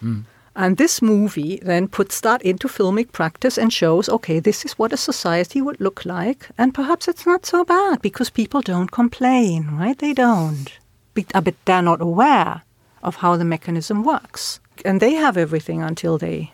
And 0.56 0.78
this 0.78 1.02
movie 1.02 1.60
then 1.62 1.88
puts 1.88 2.20
that 2.22 2.42
into 2.42 2.68
filmic 2.68 3.12
practice 3.12 3.58
and 3.58 3.72
shows, 3.72 4.10
okay, 4.10 4.40
this 4.40 4.66
is 4.66 4.74
what 4.74 4.92
a 4.92 4.98
society 4.98 5.62
would 5.62 5.80
look 5.80 6.04
like, 6.06 6.50
and 6.58 6.74
perhaps 6.74 7.08
it's 7.08 7.26
not 7.26 7.46
so 7.46 7.64
bad 7.64 8.02
because 8.02 8.30
people 8.30 8.62
don't 8.62 8.92
complain, 8.92 9.70
right? 9.80 9.98
They 9.98 10.14
don't. 10.14 10.81
Be- 11.14 11.26
uh, 11.34 11.42
But 11.42 11.56
they're 11.66 11.82
not 11.82 12.02
aware 12.02 12.62
of 13.04 13.18
how 13.18 13.38
the 13.38 13.46
mechanism 13.46 14.04
works. 14.04 14.60
And 14.86 15.00
they 15.00 15.14
have 15.14 15.38
everything 15.38 15.82
until 15.82 16.18
they 16.18 16.52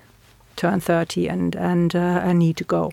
turn 0.56 0.80
30 0.80 1.28
and, 1.28 1.56
and, 1.56 1.96
uh, 1.96 2.00
and 2.24 2.40
need 2.40 2.58
to 2.58 2.64
go. 2.64 2.92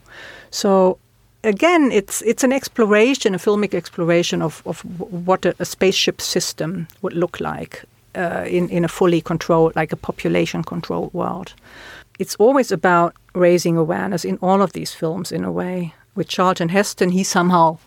So 0.51 0.99
again, 1.43 1.91
it's, 1.93 2.23
it's 2.23 2.45
an 2.45 2.53
exploration, 2.53 3.35
a 3.35 3.39
filmic 3.39 3.75
exploration 3.75 4.43
of, 4.43 4.63
of 4.67 4.81
what 5.25 5.45
a, 5.47 5.55
a 5.59 5.65
spaceship 5.65 6.21
system 6.21 6.87
would 7.03 7.15
look 7.15 7.41
like 7.41 7.85
uh, 8.15 8.45
in, 8.47 8.69
in 8.69 8.85
a 8.85 8.89
fully 8.89 9.21
controlled, 9.21 9.75
like 9.77 9.93
a 9.93 9.97
population 9.97 10.63
controlled 10.63 11.13
world. 11.15 11.55
It's 12.19 12.37
always 12.37 12.71
about 12.71 13.15
raising 13.35 13.77
awareness 13.77 14.25
in 14.25 14.39
all 14.41 14.63
of 14.63 14.73
these 14.73 14.93
films, 14.93 15.33
in 15.33 15.45
a 15.45 15.51
way. 15.51 15.95
With 16.15 16.29
Charlton 16.29 16.69
Heston, 16.69 17.11
he 17.11 17.25
somehow 17.25 17.79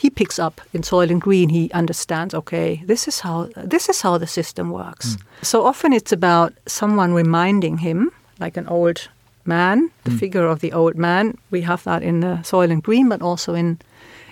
he 0.00 0.10
picks 0.10 0.38
up 0.38 0.60
in 0.72 0.82
Soylent 0.82 1.20
Green. 1.20 1.48
He 1.48 1.70
understands. 1.72 2.34
Okay, 2.34 2.82
this 2.86 3.08
is 3.08 3.20
how 3.20 3.48
this 3.56 3.88
is 3.88 4.02
how 4.02 4.18
the 4.18 4.26
system 4.26 4.70
works. 4.70 5.14
Hmm. 5.14 5.22
So 5.42 5.64
often 5.64 5.92
it's 5.92 6.12
about 6.12 6.52
someone 6.66 7.12
reminding 7.14 7.78
him, 7.78 8.10
like 8.40 8.56
an 8.56 8.66
old 8.68 9.08
man, 9.44 9.90
the 10.04 10.10
hmm. 10.10 10.18
figure 10.18 10.46
of 10.46 10.60
the 10.60 10.72
old 10.72 10.96
man. 10.96 11.36
We 11.50 11.62
have 11.62 11.82
that 11.84 12.02
in 12.02 12.20
the 12.20 12.40
Soylent 12.42 12.82
Green, 12.82 13.08
but 13.08 13.22
also 13.22 13.54
in 13.54 13.78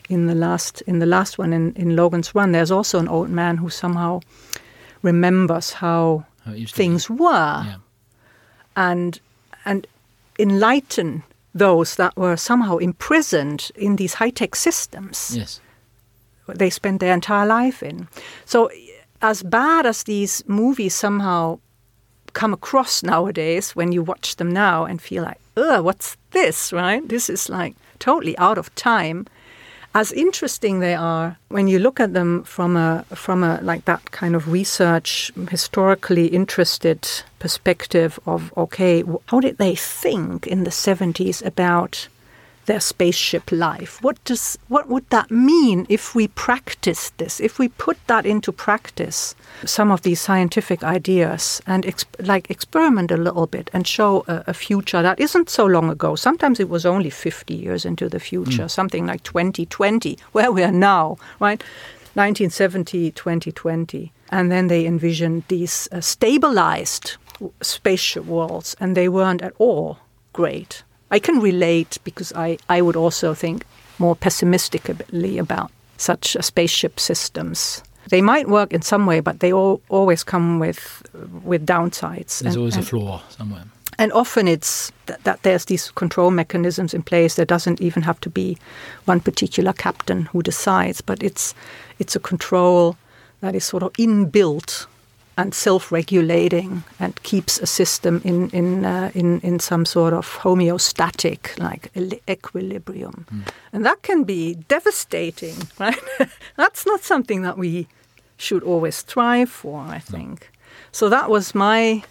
in 0.09 0.27
the 0.27 0.35
last 0.35 0.83
in 0.87 0.99
the 0.99 1.07
last 1.07 1.39
one 1.39 1.53
in, 1.53 1.73
in 1.77 1.97
Logan's 1.97 2.35
Run. 2.35 2.53
There's 2.53 2.71
also 2.71 2.99
an 2.99 3.09
old 3.09 3.31
man 3.31 3.57
who 3.59 3.71
somehow 3.71 4.21
remembers 5.03 5.73
how 5.73 6.25
How 6.45 6.53
it 6.53 6.59
used 6.59 6.75
to 6.75 6.79
be. 6.79 6.85
things 6.85 7.11
were 7.11 7.65
Yeah. 7.67 7.77
and 8.77 9.21
and 9.65 9.87
enlighten 10.39 11.23
those 11.55 11.97
that 11.97 12.17
were 12.17 12.37
somehow 12.37 12.77
imprisoned 12.79 13.71
in 13.77 13.97
these 13.97 14.15
high 14.15 14.31
tech 14.31 14.57
systems 14.57 15.37
Yes. 15.37 15.61
they 16.49 16.71
spent 16.71 17.01
their 17.01 17.15
entire 17.15 17.47
life 17.47 17.83
in. 17.83 18.09
So, 18.45 18.71
as 19.23 19.43
bad 19.43 19.87
as 19.87 20.03
these 20.03 20.43
movies 20.47 20.95
somehow 20.95 21.59
come 22.35 22.53
across 22.53 23.03
nowadays, 23.03 23.75
when 23.77 23.93
you 23.93 24.03
watch 24.03 24.37
them 24.37 24.53
now 24.53 24.85
and 24.85 25.01
feel 25.01 25.23
like, 25.23 25.39
ugh, 25.57 25.85
what's 25.85 26.17
this, 26.33 26.73
right? 26.73 27.09
This 27.09 27.31
is 27.31 27.49
like 27.49 27.75
totally 27.99 28.37
out 28.39 28.59
of 28.59 28.75
time. 28.75 29.27
As 29.97 30.11
interesting 30.11 30.81
they 30.81 30.97
are 30.97 31.37
when 31.51 31.69
you 31.69 31.79
look 31.79 32.01
at 32.01 32.15
them 32.15 32.43
from 32.43 32.77
a 32.77 33.05
from 33.15 33.45
a 33.45 33.61
like 33.63 33.85
that 33.85 34.11
kind 34.11 34.35
of 34.35 34.51
research, 34.51 35.31
historically 35.51 36.27
interested 36.27 37.09
perspective 37.39 38.19
of 38.27 38.53
okay, 38.57 39.05
how 39.27 39.39
did 39.39 39.59
they 39.59 39.77
think 39.77 40.49
in 40.49 40.65
the 40.65 40.73
seventies 40.73 41.43
about 41.43 42.09
their 42.67 42.81
spaceship 42.81 43.51
life. 43.53 44.03
What 44.03 44.23
does 44.25 44.59
what 44.69 44.89
would 44.89 45.09
that 45.11 45.31
mean 45.31 45.87
if 45.89 46.15
we 46.15 46.29
practiced 46.29 47.17
this? 47.19 47.41
If 47.41 47.59
we 47.59 47.69
put 47.69 47.99
that 48.07 48.27
into 48.27 48.53
practice, 48.53 49.35
some 49.65 49.91
of 49.91 50.03
these 50.03 50.21
scientific 50.21 50.83
ideas 50.83 51.61
and 51.67 51.85
exp- 51.85 52.27
like 52.27 52.51
experiment 52.51 53.11
a 53.11 53.17
little 53.17 53.47
bit 53.47 53.71
and 53.73 53.87
show 53.87 54.25
a, 54.29 54.45
a 54.49 54.55
future 54.55 55.03
that 55.03 55.21
isn't 55.21 55.51
so 55.51 55.67
long 55.67 55.91
ago. 55.91 56.15
Sometimes 56.15 56.61
it 56.61 56.69
was 56.69 56.87
only 56.87 57.11
50 57.11 57.55
years 57.55 57.85
into 57.85 58.09
the 58.09 58.21
future, 58.21 58.69
something 58.69 59.07
like 59.07 59.23
2020, 59.23 60.19
where 60.33 60.53
we 60.53 60.63
are 60.63 60.73
now, 60.73 61.17
right? 61.41 61.63
1970, 62.15 63.11
2020. 63.11 64.13
And 64.31 64.51
then 64.51 64.69
they 64.69 64.87
envisioned 64.87 65.45
these 65.49 65.89
uh, 65.93 66.01
stabilized 66.01 67.17
spaceship 67.61 68.25
worlds, 68.25 68.77
and 68.81 68.97
they 68.97 69.09
weren't 69.09 69.43
at 69.43 69.53
all 69.59 69.99
great. 70.33 70.85
I 71.17 71.19
can 71.21 71.41
relate 71.41 71.99
because 72.05 72.33
I, 72.37 72.59
I 72.69 72.81
would 72.83 72.97
also 72.97 73.35
think 73.35 73.65
more 73.99 74.17
pessimistically 74.17 75.39
about 75.39 75.71
such 75.97 76.37
spaceship 76.41 76.99
systems. 76.99 77.83
They 78.11 78.21
might 78.23 78.49
work 78.49 78.73
in 78.73 78.83
some 78.83 79.07
way, 79.07 79.21
but 79.21 79.39
they 79.39 79.53
all, 79.53 79.81
always 79.89 80.25
come 80.25 80.59
with 80.59 81.03
with 81.45 81.67
downsides. 81.67 82.41
There's 82.41 82.55
And- 82.55 82.57
always 82.57 82.75
a 82.75 82.79
and 82.79 82.89
flaw 82.89 83.21
somewhere. 83.39 83.65
and 83.99 84.13
often 84.13 84.49
it's 84.49 84.93
th- 85.07 85.19
that 85.25 85.39
there's 85.43 85.65
these 85.67 85.91
control 85.95 86.31
mechanisms 86.31 86.95
in 86.95 87.03
place. 87.03 87.35
There 87.35 87.47
doesn't 87.47 87.81
even 87.81 88.03
have 88.03 88.19
to 88.21 88.31
be 88.31 88.57
one 89.07 89.21
particular 89.21 89.73
captain 89.73 90.27
who 90.33 90.43
decides, 90.43 91.01
but 91.07 91.23
it's 91.23 91.55
it's 91.99 92.17
a 92.17 92.21
control 92.21 92.97
that 93.41 93.55
is 93.55 93.65
sort 93.65 93.83
of 93.83 93.93
inbuilt 93.99 94.87
and 95.37 95.55
self-regulating 95.55 96.85
and 96.99 97.23
keeps 97.23 97.61
a 97.61 97.67
system 97.67 98.21
in 98.25 98.51
in 98.51 98.85
uh, 98.85 99.11
in 99.15 99.41
in 99.41 99.59
some 99.59 99.85
sort 99.85 100.15
of 100.15 100.39
homeostatic 100.43 101.59
like 101.59 101.91
equilibrium, 102.29 103.27
mm. 103.33 103.43
and 103.73 103.85
that 103.85 104.03
can 104.03 104.25
be 104.25 104.55
devastating. 104.69 105.57
Right? 105.79 105.99
That's 106.57 106.87
not 106.87 107.03
something 107.03 107.43
that 107.43 107.59
we 107.59 107.87
should 108.37 108.63
always 108.63 108.97
strive 108.97 109.51
for. 109.51 109.81
I 109.81 109.99
think. 109.99 110.41
No. 110.41 110.47
So 110.93 111.09
that 111.09 111.29
was 111.29 111.55
my 111.55 112.03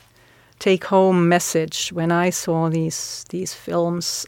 take-home 0.60 1.28
message 1.30 1.92
when 1.94 2.12
I 2.12 2.32
saw 2.32 2.70
these 2.70 3.26
these 3.30 3.54
films. 3.54 4.28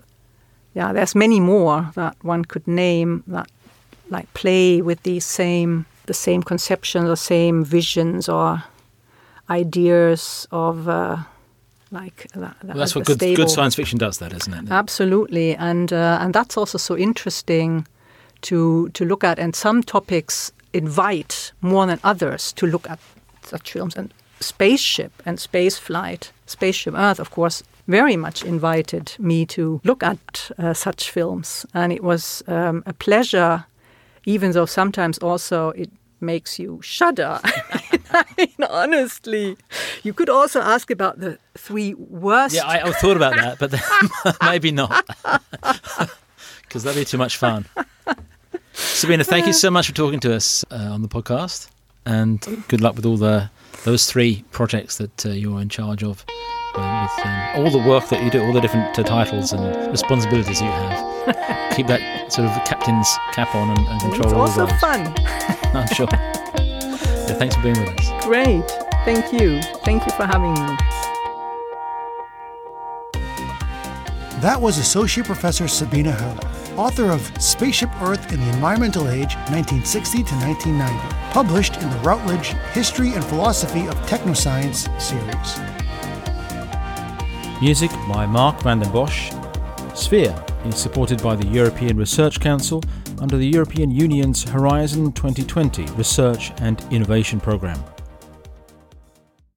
Yeah, 0.74 0.94
there's 0.94 1.16
many 1.16 1.40
more 1.40 1.92
that 1.96 2.16
one 2.24 2.46
could 2.46 2.68
name 2.68 3.24
that 3.28 3.50
like 4.10 4.34
play 4.34 4.82
with 4.82 5.04
these 5.04 5.26
same 5.26 5.86
the 6.06 6.14
same 6.14 6.44
conceptions 6.44 7.10
or 7.10 7.16
same 7.16 7.66
visions 7.66 8.30
or 8.30 8.64
ideas 9.50 10.48
of 10.52 10.88
uh, 10.88 11.18
like 11.92 12.28
that, 12.34 12.56
well, 12.64 12.78
that's 12.78 12.96
what 12.96 13.06
good, 13.06 13.20
good 13.20 13.50
science 13.50 13.76
fiction 13.76 13.98
does 13.98 14.18
that 14.18 14.34
isn't 14.34 14.54
it? 14.54 14.72
Absolutely 14.72 15.56
and 15.56 15.94
uh, 15.94 16.18
and 16.22 16.34
that's 16.34 16.58
also 16.58 16.78
so 16.78 16.98
interesting 16.98 17.88
to 18.42 18.90
to 18.90 19.06
look 19.06 19.24
at 19.24 19.40
and 19.40 19.56
some 19.56 19.84
topics 19.84 20.52
invite 20.74 21.52
more 21.62 21.86
than 21.86 22.00
others 22.04 22.52
to 22.54 22.66
look 22.68 22.90
at 22.90 23.00
such 23.44 23.72
films 23.72 23.96
and 23.96 24.14
spaceship 24.40 25.12
and 25.26 25.40
space 25.40 25.78
flight 25.78 26.32
spaceship 26.46 26.94
earth 26.96 27.20
of 27.20 27.32
course 27.32 27.64
very 27.88 28.16
much 28.16 28.44
invited 28.44 29.16
me 29.20 29.46
to 29.46 29.80
look 29.84 30.04
at 30.04 30.52
uh, 30.58 30.74
such 30.74 31.12
films. 31.12 31.66
And 31.74 31.92
it 31.94 32.04
was 32.04 32.44
um, 32.48 32.84
a 32.86 32.94
pleasure 32.94 33.66
even 34.26 34.52
though 34.52 34.66
sometimes 34.66 35.20
also 35.20 35.70
it 35.70 35.90
makes 36.22 36.60
you 36.60 36.82
shudder. 36.82 37.40
I 38.12 38.26
mean, 38.38 38.54
honestly, 38.70 39.58
you 40.04 40.14
could 40.14 40.30
also 40.30 40.62
ask 40.62 40.92
about 40.92 41.20
the 41.20 41.38
three 41.58 41.94
worst. 41.94 42.56
Yeah, 42.56 42.66
I, 42.66 42.82
I 42.82 42.92
thought 42.92 43.18
about 43.18 43.36
that, 43.36 43.60
but 43.60 44.38
maybe 44.42 44.72
not, 44.72 45.06
because 46.64 46.84
that'd 46.84 47.00
be 47.00 47.06
too 47.06 47.18
much 47.18 47.38
fun. 47.38 47.66
Sabina, 48.74 49.24
thank 49.24 49.48
you 49.48 49.54
so 49.54 49.72
much 49.72 49.88
for 49.88 49.94
talking 49.94 50.20
to 50.22 50.36
us 50.36 50.64
uh, 50.72 50.76
on 50.76 51.02
the 51.02 51.08
podcast, 51.08 51.70
and 52.06 52.42
good 52.68 52.82
luck 52.82 52.96
with 52.96 53.06
all 53.06 53.18
the 53.18 53.50
those 53.84 54.10
three 54.10 54.44
projects 54.52 54.98
that 54.98 55.26
uh, 55.26 55.30
you're 55.30 55.62
in 55.62 55.70
charge 55.70 56.04
of 56.04 56.26
with 56.76 57.26
um, 57.26 57.50
all 57.56 57.70
the 57.72 57.84
work 57.88 58.08
that 58.10 58.24
you 58.24 58.30
do, 58.30 58.44
all 58.44 58.54
the 58.54 58.60
different 58.62 58.98
uh, 58.98 59.04
titles 59.04 59.54
and 59.54 59.92
responsibilities 59.92 60.62
you 60.62 60.68
have. 60.68 61.76
Keep 61.76 61.88
that 61.88 62.02
sort 62.30 62.48
of 62.48 62.66
captain's 62.66 63.08
cap 63.34 63.54
on 63.56 63.70
and, 63.70 63.88
and 63.88 64.02
control 64.02 64.24
it's 64.24 64.34
all 64.34 64.42
also 64.42 64.68
fun. 64.78 65.14
I'm 65.74 65.88
oh, 65.90 65.94
sure. 65.94 66.08
Yeah, 66.12 67.34
thanks 67.38 67.56
for 67.56 67.64
being 67.64 67.80
with 67.80 68.00
us. 68.00 68.26
Great. 68.26 68.70
Thank 69.06 69.32
you. 69.34 69.62
Thank 69.84 70.06
you 70.06 70.12
for 70.14 70.26
having 70.26 70.54
me. 70.54 70.78
That 74.42 74.60
was 74.60 74.78
Associate 74.78 75.26
Professor 75.26 75.68
Sabina 75.68 76.12
Höhler, 76.12 76.78
author 76.78 77.10
of 77.10 77.22
Spaceship 77.42 77.90
Earth 78.02 78.32
in 78.32 78.40
the 78.40 78.50
Environmental 78.50 79.08
Age, 79.08 79.36
1960 79.50 80.24
to 80.24 80.36
1990, 80.36 81.16
published 81.32 81.78
in 81.78 81.90
the 81.90 81.98
Routledge 81.98 82.50
History 82.74 83.14
and 83.14 83.24
Philosophy 83.24 83.88
of 83.88 83.96
Technoscience 84.08 84.90
series. 85.02 85.60
Music 87.62 87.90
by 88.08 88.26
Mark 88.26 88.62
van 88.62 88.80
den 88.80 88.92
Bosch. 88.92 89.32
Sphere 89.96 90.45
is 90.68 90.78
supported 90.78 91.22
by 91.22 91.36
the 91.36 91.48
European 91.48 91.98
Research 91.98 92.40
Council 92.40 92.84
under 93.20 93.38
the 93.38 93.48
European 93.48 93.92
Union's 93.92 94.44
Horizon 94.44 95.12
2020 95.14 95.86
Research 95.94 96.52
and 96.58 96.86
Innovation 96.92 97.40
Programme. 97.40 97.84